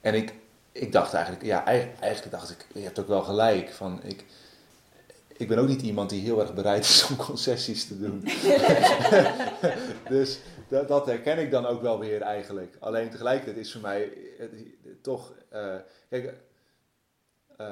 En 0.00 0.14
ik, 0.14 0.34
ik 0.72 0.92
dacht 0.92 1.14
eigenlijk, 1.14 1.44
ja, 1.44 1.64
eigenlijk 2.00 2.30
dacht 2.30 2.50
ik, 2.50 2.66
je 2.74 2.80
hebt 2.80 2.98
ook 2.98 3.08
wel 3.08 3.22
gelijk. 3.22 3.70
Van, 3.70 4.00
ik, 4.02 4.24
ik 5.36 5.48
ben 5.48 5.58
ook 5.58 5.68
niet 5.68 5.82
iemand 5.82 6.10
die 6.10 6.22
heel 6.22 6.40
erg 6.40 6.54
bereid 6.54 6.84
is 6.84 7.08
om 7.10 7.16
concessies 7.26 7.86
te 7.86 7.98
doen. 7.98 8.24
dus 10.16 10.40
dat, 10.68 10.88
dat, 10.88 11.06
herken 11.06 11.38
ik 11.38 11.50
dan 11.50 11.66
ook 11.66 11.82
wel 11.82 11.98
weer 11.98 12.20
eigenlijk. 12.20 12.76
Alleen 12.78 13.10
tegelijkertijd 13.10 13.56
is 13.56 13.72
voor 13.72 13.80
mij 13.80 14.12
het, 14.38 14.50
toch. 15.02 15.32
Uh, 15.52 15.74
kijk, 16.08 16.34
uh, 17.60 17.66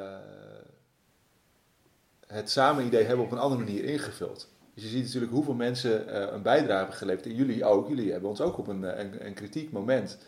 het 2.26 2.50
samen 2.50 2.84
idee 2.84 3.04
hebben 3.04 3.24
op 3.24 3.32
een 3.32 3.38
andere 3.38 3.64
manier 3.64 3.84
ingevuld. 3.84 4.48
Dus 4.74 4.84
je 4.84 4.90
ziet 4.90 5.04
natuurlijk 5.04 5.32
hoeveel 5.32 5.54
mensen 5.54 6.08
uh, 6.08 6.32
een 6.32 6.42
bijdrage 6.42 6.78
hebben 6.78 6.96
geleverd. 6.96 7.26
En 7.26 7.34
jullie 7.34 7.64
ook. 7.64 7.88
Jullie 7.88 8.12
hebben 8.12 8.30
ons 8.30 8.40
ook 8.40 8.58
op 8.58 8.66
een, 8.66 9.00
een, 9.00 9.26
een 9.26 9.34
kritiek 9.34 9.72
moment 9.72 10.18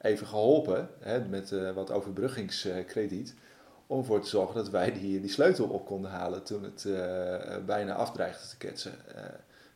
even 0.00 0.26
geholpen. 0.26 0.88
Hè, 1.00 1.20
met 1.20 1.72
wat 1.74 1.90
overbruggingskrediet 1.90 3.34
om 3.88 3.98
ervoor 3.98 4.20
te 4.20 4.28
zorgen 4.28 4.54
dat 4.54 4.68
wij 4.68 4.92
die, 4.92 5.20
die 5.20 5.30
sleutel 5.30 5.66
op 5.66 5.86
konden 5.86 6.10
halen 6.10 6.42
toen 6.42 6.62
het 6.62 6.84
uh, 6.86 6.96
bijna 7.66 7.94
afdreigde 7.94 8.48
te 8.48 8.56
ketsen. 8.56 8.94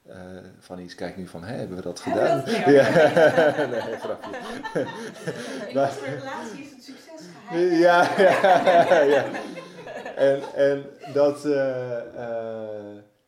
Uh, 0.08 0.16
van 0.58 0.78
iets, 0.78 0.94
kijk 0.94 1.16
nu 1.16 1.26
van, 1.26 1.44
hè, 1.44 1.54
hebben 1.56 1.76
we 1.76 1.82
dat 1.82 2.00
gedaan? 2.00 2.42
ja, 2.72 2.90
nee, 3.72 3.96
grapje. 3.98 4.30
In 5.68 5.88
voor 5.88 6.06
relatie 6.06 6.64
is 6.64 6.70
het 6.70 6.84
succes 6.84 7.26
gehaald? 7.46 7.78
Ja, 7.78 8.10
ja, 8.18 9.00
ja. 9.00 9.24
En, 10.16 10.42
en 10.54 10.84
dat, 11.12 11.42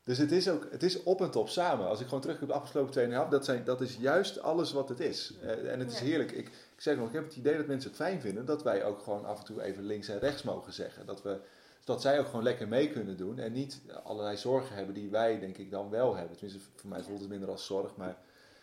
dus 0.05 0.19
het 0.19 0.33
is 0.33 0.49
ook, 0.49 0.69
het 0.71 0.83
is 0.83 1.03
op 1.03 1.21
en 1.21 1.31
top 1.31 1.49
samen. 1.49 1.89
Als 1.89 2.01
ik 2.01 2.07
gewoon 2.07 2.21
terug 2.21 2.41
op 2.41 2.49
de 2.49 2.55
afgeslopen 2.55 3.25
2,5, 3.25 3.29
dat, 3.31 3.45
zijn, 3.45 3.65
dat 3.65 3.81
is 3.81 3.97
juist 4.01 4.43
alles 4.43 4.73
wat 4.73 4.89
het 4.89 5.01
is. 5.01 5.35
en 5.67 5.79
het 5.79 5.93
is 5.93 5.99
heerlijk. 5.99 6.33
Ik, 6.33 6.51
ik 6.75 6.81
zeg 6.81 6.97
nog, 6.97 7.09
ik 7.09 7.15
heb 7.15 7.25
het 7.25 7.37
idee 7.37 7.57
dat 7.57 7.67
mensen 7.67 7.91
het 7.91 7.99
fijn 7.99 8.21
vinden 8.21 8.47
dat 8.47 8.63
wij 8.63 8.85
ook 8.85 9.03
gewoon 9.03 9.25
af 9.25 9.39
en 9.39 9.45
toe 9.45 9.63
even 9.63 9.83
links 9.83 10.09
en 10.09 10.19
rechts 10.19 10.43
mogen 10.43 10.73
zeggen. 10.73 11.07
Dat, 11.07 11.23
we, 11.23 11.41
dat 11.85 12.01
zij 12.01 12.19
ook 12.19 12.27
gewoon 12.27 12.43
lekker 12.43 12.69
mee 12.69 12.91
kunnen 12.91 13.17
doen 13.17 13.39
en 13.39 13.53
niet 13.53 13.81
allerlei 14.05 14.37
zorgen 14.37 14.77
hebben 14.77 14.95
die 14.95 15.11
wij 15.11 15.39
denk 15.39 15.57
ik 15.57 15.71
dan 15.71 15.91
wel 15.91 16.17
hebben. 16.17 16.37
Tenminste, 16.37 16.71
voor 16.75 16.91
mij 16.91 17.03
voelt 17.03 17.21
het 17.21 17.29
minder 17.29 17.49
als 17.49 17.67
zorg, 17.67 17.97
maar... 17.97 18.17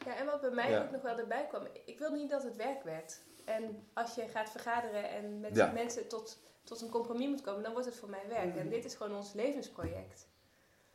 Ja, 0.06 0.16
en 0.16 0.26
wat 0.26 0.42
bij 0.42 0.52
mij 0.52 0.82
ook 0.84 0.92
nog 0.92 1.02
wel 1.02 1.18
erbij 1.18 1.48
kwam, 1.48 1.68
ik 1.86 2.00
wil 2.00 2.12
niet 2.12 2.30
dat 2.30 2.44
het 2.44 2.56
werk 2.56 2.84
werd. 2.84 3.22
En 3.46 3.88
als 3.94 4.16
je 4.16 4.28
gaat 4.28 4.50
vergaderen 4.50 5.10
en 5.10 5.40
met 5.40 5.74
mensen 5.74 6.08
tot, 6.08 6.40
tot 6.64 6.82
een 6.82 6.90
compromis 6.90 7.28
moet 7.28 7.42
komen, 7.42 7.64
dan 7.64 7.72
wordt 7.72 7.88
het 7.88 7.96
voor 7.96 8.10
mij 8.10 8.26
werk. 8.28 8.56
En 8.56 8.64
mm. 8.64 8.70
dit 8.70 8.86
is 8.86 8.96
gewoon 8.96 9.16
ons 9.16 9.34
levensproject. 9.34 10.28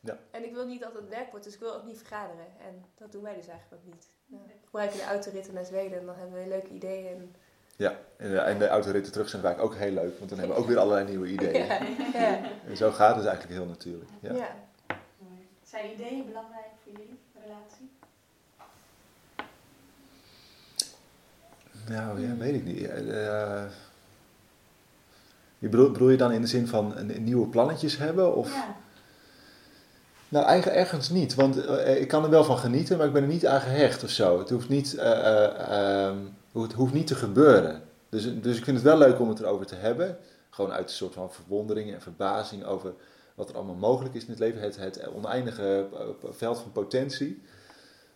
Ja. 0.07 0.17
En 0.31 0.45
ik 0.45 0.53
wil 0.53 0.65
niet 0.65 0.81
dat 0.81 0.93
het 0.93 1.09
werk 1.09 1.29
wordt, 1.29 1.45
dus 1.45 1.53
ik 1.53 1.59
wil 1.59 1.75
ook 1.75 1.85
niet 1.85 1.97
vergaderen. 1.97 2.45
En 2.67 2.85
dat 2.97 3.11
doen 3.11 3.23
wij 3.23 3.35
dus 3.35 3.47
eigenlijk 3.47 3.81
ook 3.81 3.93
niet. 3.93 4.07
Ja. 4.25 4.37
We 4.37 4.53
gebruiken 4.65 4.97
de 4.97 5.05
autoritten 5.05 5.53
naar 5.53 5.65
Zweden 5.65 5.99
en 5.99 6.05
dan 6.05 6.15
hebben 6.15 6.43
we 6.43 6.47
leuke 6.47 6.69
ideeën. 6.69 7.07
En... 7.07 7.35
Ja, 7.75 7.99
en 8.17 8.29
de, 8.29 8.37
en 8.39 8.59
de 8.59 8.67
autoritten 8.67 9.11
terug 9.11 9.29
zijn 9.29 9.41
vaak 9.41 9.59
ook 9.59 9.75
heel 9.75 9.91
leuk, 9.91 10.17
want 10.17 10.29
dan 10.29 10.39
hebben 10.39 10.55
we 10.57 10.61
ook 10.61 10.67
weer 10.67 10.77
allerlei 10.77 11.05
nieuwe 11.05 11.27
ideeën. 11.27 11.65
Ja. 11.65 11.79
En 12.67 12.77
zo 12.77 12.91
gaat 12.91 13.15
het 13.15 13.25
eigenlijk 13.25 13.57
heel 13.59 13.67
natuurlijk. 13.67 14.09
Ja. 14.21 14.33
ja. 14.33 14.55
Zijn 15.63 15.91
ideeën 15.93 16.25
belangrijk 16.25 16.71
voor 16.83 16.91
jullie 16.91 17.19
relatie? 17.43 17.89
Nou 21.87 22.21
ja, 22.21 22.35
weet 22.35 22.55
ik 22.55 22.63
niet. 22.63 22.79
Uh, 22.79 23.63
je 25.59 25.69
bedoel, 25.69 26.09
je 26.09 26.17
dan 26.17 26.31
in 26.31 26.41
de 26.41 26.47
zin 26.47 26.67
van 26.67 26.97
een, 26.97 27.23
nieuwe 27.23 27.47
plannetjes 27.47 27.97
hebben? 27.97 28.35
Of? 28.35 28.53
Ja. 28.53 28.75
Nou, 30.29 30.45
eigenlijk 30.45 30.77
ergens 30.77 31.09
niet. 31.09 31.35
Want 31.35 31.57
uh, 31.57 32.01
ik 32.01 32.07
kan 32.07 32.23
er 32.23 32.29
wel 32.29 32.43
van 32.43 32.57
genieten, 32.57 32.97
maar 32.97 33.07
ik 33.07 33.13
ben 33.13 33.21
er 33.21 33.27
niet 33.27 33.47
aan 33.47 33.61
gehecht 33.61 34.03
of 34.03 34.09
zo. 34.09 34.39
Het 34.39 34.49
hoeft 34.49 34.69
niet, 34.69 34.93
uh, 34.93 36.11
het 36.53 36.73
hoeft 36.73 36.93
niet 36.93 37.07
te 37.07 37.15
gebeuren. 37.15 37.81
Dus, 38.09 38.41
dus 38.41 38.57
ik 38.57 38.63
vind 38.63 38.77
het 38.77 38.85
wel 38.85 38.97
leuk 38.97 39.19
om 39.19 39.29
het 39.29 39.39
erover 39.39 39.65
te 39.65 39.75
hebben. 39.75 40.17
Gewoon 40.49 40.71
uit 40.71 40.89
een 40.89 40.95
soort 40.95 41.13
van 41.13 41.31
verwondering 41.31 41.93
en 41.93 42.01
verbazing 42.01 42.65
over 42.65 42.93
wat 43.35 43.49
er 43.49 43.55
allemaal 43.55 43.75
mogelijk 43.75 44.15
is 44.15 44.23
in 44.23 44.29
het 44.29 44.39
leven. 44.39 44.61
Het, 44.61 44.77
het 44.77 45.07
oneindige 45.07 45.87
veld 46.31 46.59
van 46.59 46.71
potentie. 46.71 47.41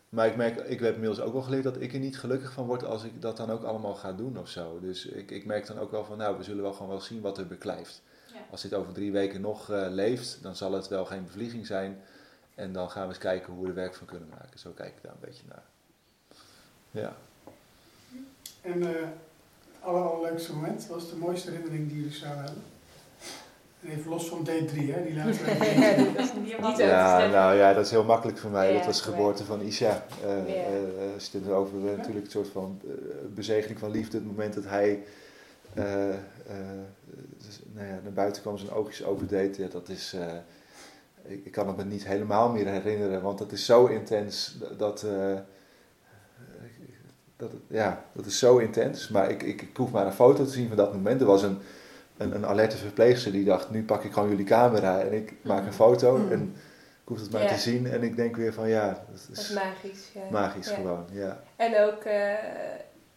Maar 0.09 0.27
ik 0.27 0.35
merk, 0.35 0.59
ik 0.59 0.79
heb 0.79 0.93
inmiddels 0.93 1.21
ook 1.21 1.33
wel 1.33 1.41
geleerd 1.41 1.63
dat 1.63 1.81
ik 1.81 1.93
er 1.93 1.99
niet 1.99 2.19
gelukkig 2.19 2.51
van 2.51 2.65
word 2.65 2.85
als 2.85 3.03
ik 3.03 3.21
dat 3.21 3.37
dan 3.37 3.51
ook 3.51 3.63
allemaal 3.63 3.95
ga 3.95 4.11
doen 4.11 4.37
of 4.37 4.49
zo. 4.49 4.79
Dus 4.79 5.05
ik, 5.05 5.31
ik 5.31 5.45
merk 5.45 5.67
dan 5.67 5.79
ook 5.79 5.91
wel 5.91 6.05
van, 6.05 6.17
nou, 6.17 6.37
we 6.37 6.43
zullen 6.43 6.63
wel 6.63 6.73
gewoon 6.73 6.89
wel 6.89 7.01
zien 7.01 7.21
wat 7.21 7.37
er 7.37 7.47
beklijft. 7.47 8.01
Als 8.51 8.61
dit 8.61 8.73
over 8.73 8.93
drie 8.93 9.11
weken 9.11 9.41
nog 9.41 9.69
uh, 9.69 9.85
leeft, 9.89 10.39
dan 10.41 10.55
zal 10.55 10.71
het 10.71 10.87
wel 10.87 11.05
geen 11.05 11.25
bevlieging 11.25 11.65
zijn. 11.65 12.01
En 12.55 12.73
dan 12.73 12.89
gaan 12.91 13.01
we 13.01 13.07
eens 13.07 13.17
kijken 13.17 13.53
hoe 13.53 13.63
we 13.63 13.69
er 13.69 13.75
werk 13.75 13.95
van 13.95 14.07
kunnen 14.07 14.29
maken. 14.29 14.59
Zo 14.59 14.71
kijk 14.71 14.89
ik 14.89 15.01
daar 15.01 15.11
een 15.11 15.17
beetje 15.21 15.43
naar. 15.47 15.63
Ja. 16.91 17.15
En 18.61 18.81
uh, 18.81 18.89
alle 19.79 19.99
allerleukste 19.99 20.53
moment, 20.53 20.87
wat 20.87 21.01
was 21.01 21.09
de 21.09 21.15
mooiste 21.15 21.49
herinnering 21.49 21.87
die 21.87 21.97
jullie 21.97 22.13
zouden 22.13 22.43
hebben? 22.43 22.63
En 23.81 23.89
even 23.89 24.09
los 24.09 24.27
van 24.27 24.47
D3, 24.47 24.75
hè, 24.75 25.03
die 25.03 25.15
laatste. 25.15 25.43
niet 26.43 26.77
ja, 26.77 27.27
nou 27.27 27.55
ja, 27.55 27.73
dat 27.73 27.85
is 27.85 27.91
heel 27.91 28.03
makkelijk 28.03 28.37
voor 28.37 28.51
mij. 28.51 28.73
dat 28.73 28.85
was 28.85 29.03
de 29.03 29.11
geboorte 29.11 29.45
van 29.45 29.61
Isha. 29.61 30.05
Uh, 30.25 30.55
ja. 30.55 30.69
uh, 30.69 31.13
als 31.13 31.29
je 31.31 31.37
het 31.37 31.49
over 31.49 31.77
natuurlijk 31.79 32.25
een 32.25 32.31
soort 32.31 32.49
van 32.49 32.81
bezegeling 33.33 33.79
van 33.79 33.91
liefde, 33.91 34.17
het 34.17 34.25
moment 34.25 34.53
dat 34.53 34.65
hij 34.65 35.03
dus, 37.37 37.61
nou 37.73 37.87
ja, 37.87 37.99
naar 38.03 38.13
buiten 38.13 38.41
kwam, 38.41 38.57
zijn 38.57 38.71
oogjes 38.71 39.03
overdeed. 39.03 39.55
Ja, 39.55 39.67
dat 39.67 39.89
is, 39.89 40.13
uh, 40.13 40.25
ik, 41.23 41.45
ik, 41.45 41.51
kan 41.51 41.67
het 41.67 41.77
me 41.77 41.83
niet 41.83 42.05
helemaal 42.05 42.49
meer 42.49 42.67
herinneren, 42.67 43.21
want 43.21 43.39
het 43.39 43.51
is 43.51 43.65
zo 43.65 43.85
intens 43.85 44.57
dat. 44.77 44.77
Dat 44.77 45.05
ja, 47.67 48.05
dat 48.13 48.25
is 48.25 48.39
zo 48.39 48.57
intens. 48.57 49.09
Maar 49.09 49.29
ik, 49.29 49.43
ik, 49.43 49.61
ik 49.61 49.77
hoef 49.77 49.91
maar 49.91 50.05
een 50.05 50.13
foto 50.13 50.43
te 50.43 50.51
zien 50.51 50.67
van 50.67 50.77
dat 50.77 50.93
moment. 50.93 51.21
Er 51.21 51.27
was 51.27 51.43
een, 51.43 51.57
een, 52.17 52.35
een 52.35 52.45
alerte 52.45 52.77
verpleegster 52.77 53.31
die 53.31 53.45
dacht: 53.45 53.69
nu 53.69 53.83
pak 53.83 54.03
ik 54.03 54.13
gewoon 54.13 54.29
jullie 54.29 54.45
camera 54.45 54.99
en 54.99 55.13
ik 55.13 55.33
maak 55.41 55.65
een 55.65 55.73
foto. 55.73 56.17
Mm. 56.17 56.31
En 56.31 56.55
ik 57.01 57.07
hoef 57.07 57.19
het 57.19 57.31
maar 57.31 57.47
te 57.47 57.59
zien 57.59 57.87
en 57.87 58.03
ik 58.03 58.15
denk 58.15 58.35
weer 58.35 58.53
van 58.53 58.69
ja, 58.69 58.87
dat 58.87 59.19
is, 59.19 59.25
dat 59.27 59.37
is 59.37 59.53
magisch. 59.53 60.11
Ja. 60.13 60.21
Magisch 60.31 60.69
gewoon, 60.69 61.05
ja. 61.11 61.43
En 61.55 61.83
ook 61.83 62.05
uh, 62.05 62.33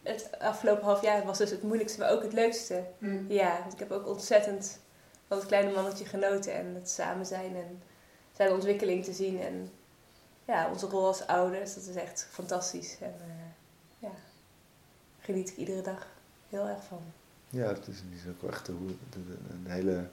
het 0.04 0.30
afgelopen 0.38 0.84
half 0.84 1.02
jaar 1.02 1.24
was 1.24 1.38
dus 1.38 1.50
het 1.50 1.62
moeilijkste, 1.62 1.98
maar 1.98 2.10
ook 2.10 2.22
het 2.22 2.32
leukste. 2.32 2.84
Mm. 2.98 3.24
Ja, 3.28 3.58
want 3.60 3.72
ik 3.72 3.78
heb 3.78 3.90
ook 3.90 4.08
ontzettend 4.08 4.78
van 5.26 5.36
het 5.36 5.46
kleine 5.46 5.72
mannetje 5.72 6.04
genoten 6.04 6.54
en 6.54 6.74
het 6.74 6.90
samen 6.90 7.26
zijn 7.26 7.56
en 7.56 7.82
zijn 8.36 8.52
ontwikkeling 8.52 9.04
te 9.04 9.12
zien. 9.12 9.40
En 9.40 9.70
ja, 10.44 10.70
onze 10.70 10.86
rol 10.86 11.06
als 11.06 11.26
ouders, 11.26 11.74
dat 11.74 11.86
is 11.86 11.94
echt 11.94 12.28
fantastisch. 12.30 12.96
En 13.00 13.14
uh, 13.20 13.34
ja, 13.98 14.12
geniet 15.20 15.48
ik 15.48 15.56
iedere 15.56 15.82
dag 15.82 16.06
heel 16.48 16.66
erg 16.66 16.84
van. 16.84 17.02
Ja, 17.50 17.66
het 17.66 17.88
is, 17.88 18.02
ook 18.28 18.50
echt 18.50 18.68
een, 18.68 18.98
een 19.50 19.70
hele 19.70 20.08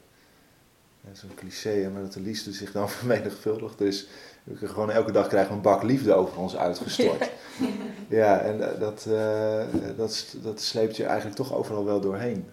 zo'n 1.12 1.36
cliché, 1.36 1.90
maar 1.90 2.02
dat 2.02 2.14
de 2.14 2.22
liefde 2.22 2.52
zich 2.52 2.72
dan 2.72 2.90
vermenigvuldigt. 3.00 3.78
Dus 3.78 4.08
we 4.44 4.68
gewoon 4.68 4.92
elke 4.92 5.12
dag 5.12 5.28
krijgen 5.28 5.50
we 5.50 5.56
een 5.56 5.62
bak 5.62 5.84
liefde 5.84 6.14
over 6.14 6.38
ons 6.38 6.58
uitgestort. 6.58 7.30
ja, 8.10 8.40
en 8.40 8.80
dat, 8.80 9.06
uh, 9.08 9.64
dat, 9.98 10.36
dat 10.44 10.62
sleept 10.62 10.98
je 10.98 11.06
eigenlijk 11.06 11.36
toch 11.36 11.54
overal 11.54 11.86
wel 11.86 12.00
doorheen. 12.00 12.46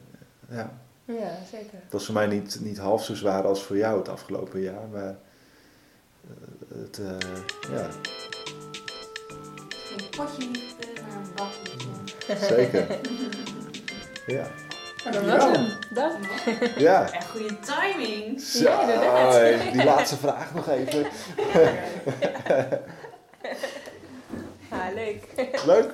Ja. 0.51 0.79
Ja, 1.05 1.39
zeker. 1.51 1.79
Het 1.83 1.93
was 1.93 2.05
voor 2.05 2.15
mij 2.15 2.27
niet, 2.27 2.59
niet 2.61 2.79
half 2.79 3.05
zo 3.05 3.15
zwaar 3.15 3.47
als 3.47 3.63
voor 3.63 3.77
jou 3.77 3.99
het 3.99 4.09
afgelopen 4.09 4.61
jaar, 4.61 4.89
maar 4.93 5.17
eh, 6.29 6.79
het, 6.79 6.99
eh, 6.99 7.31
ja, 7.71 7.89
Geen 9.69 10.09
potje 10.11 10.49
niet, 10.49 10.77
eh, 10.81 11.03
maar 11.03 11.17
een 11.17 11.35
bakje. 11.35 12.47
zeker. 12.47 12.87
Ja, 14.27 14.51
Dat 15.11 15.27
Dankjewel. 15.27 15.49
was 15.49 15.57
hem. 15.57 15.69
Dat. 15.91 16.13
ja. 16.77 17.11
Echt 17.13 17.27
goede 17.31 17.57
timing. 17.61 18.41
Zo, 18.41 18.63
Ja, 18.63 18.81
inderdaad. 18.81 19.35
eh, 19.37 19.73
die 19.73 19.85
laatste 19.85 20.17
vraag 20.17 20.55
nog 20.55 20.69
even. 20.71 21.07
Ja, 24.71 24.89
leuk. 24.95 25.25
Leuk. 25.67 25.93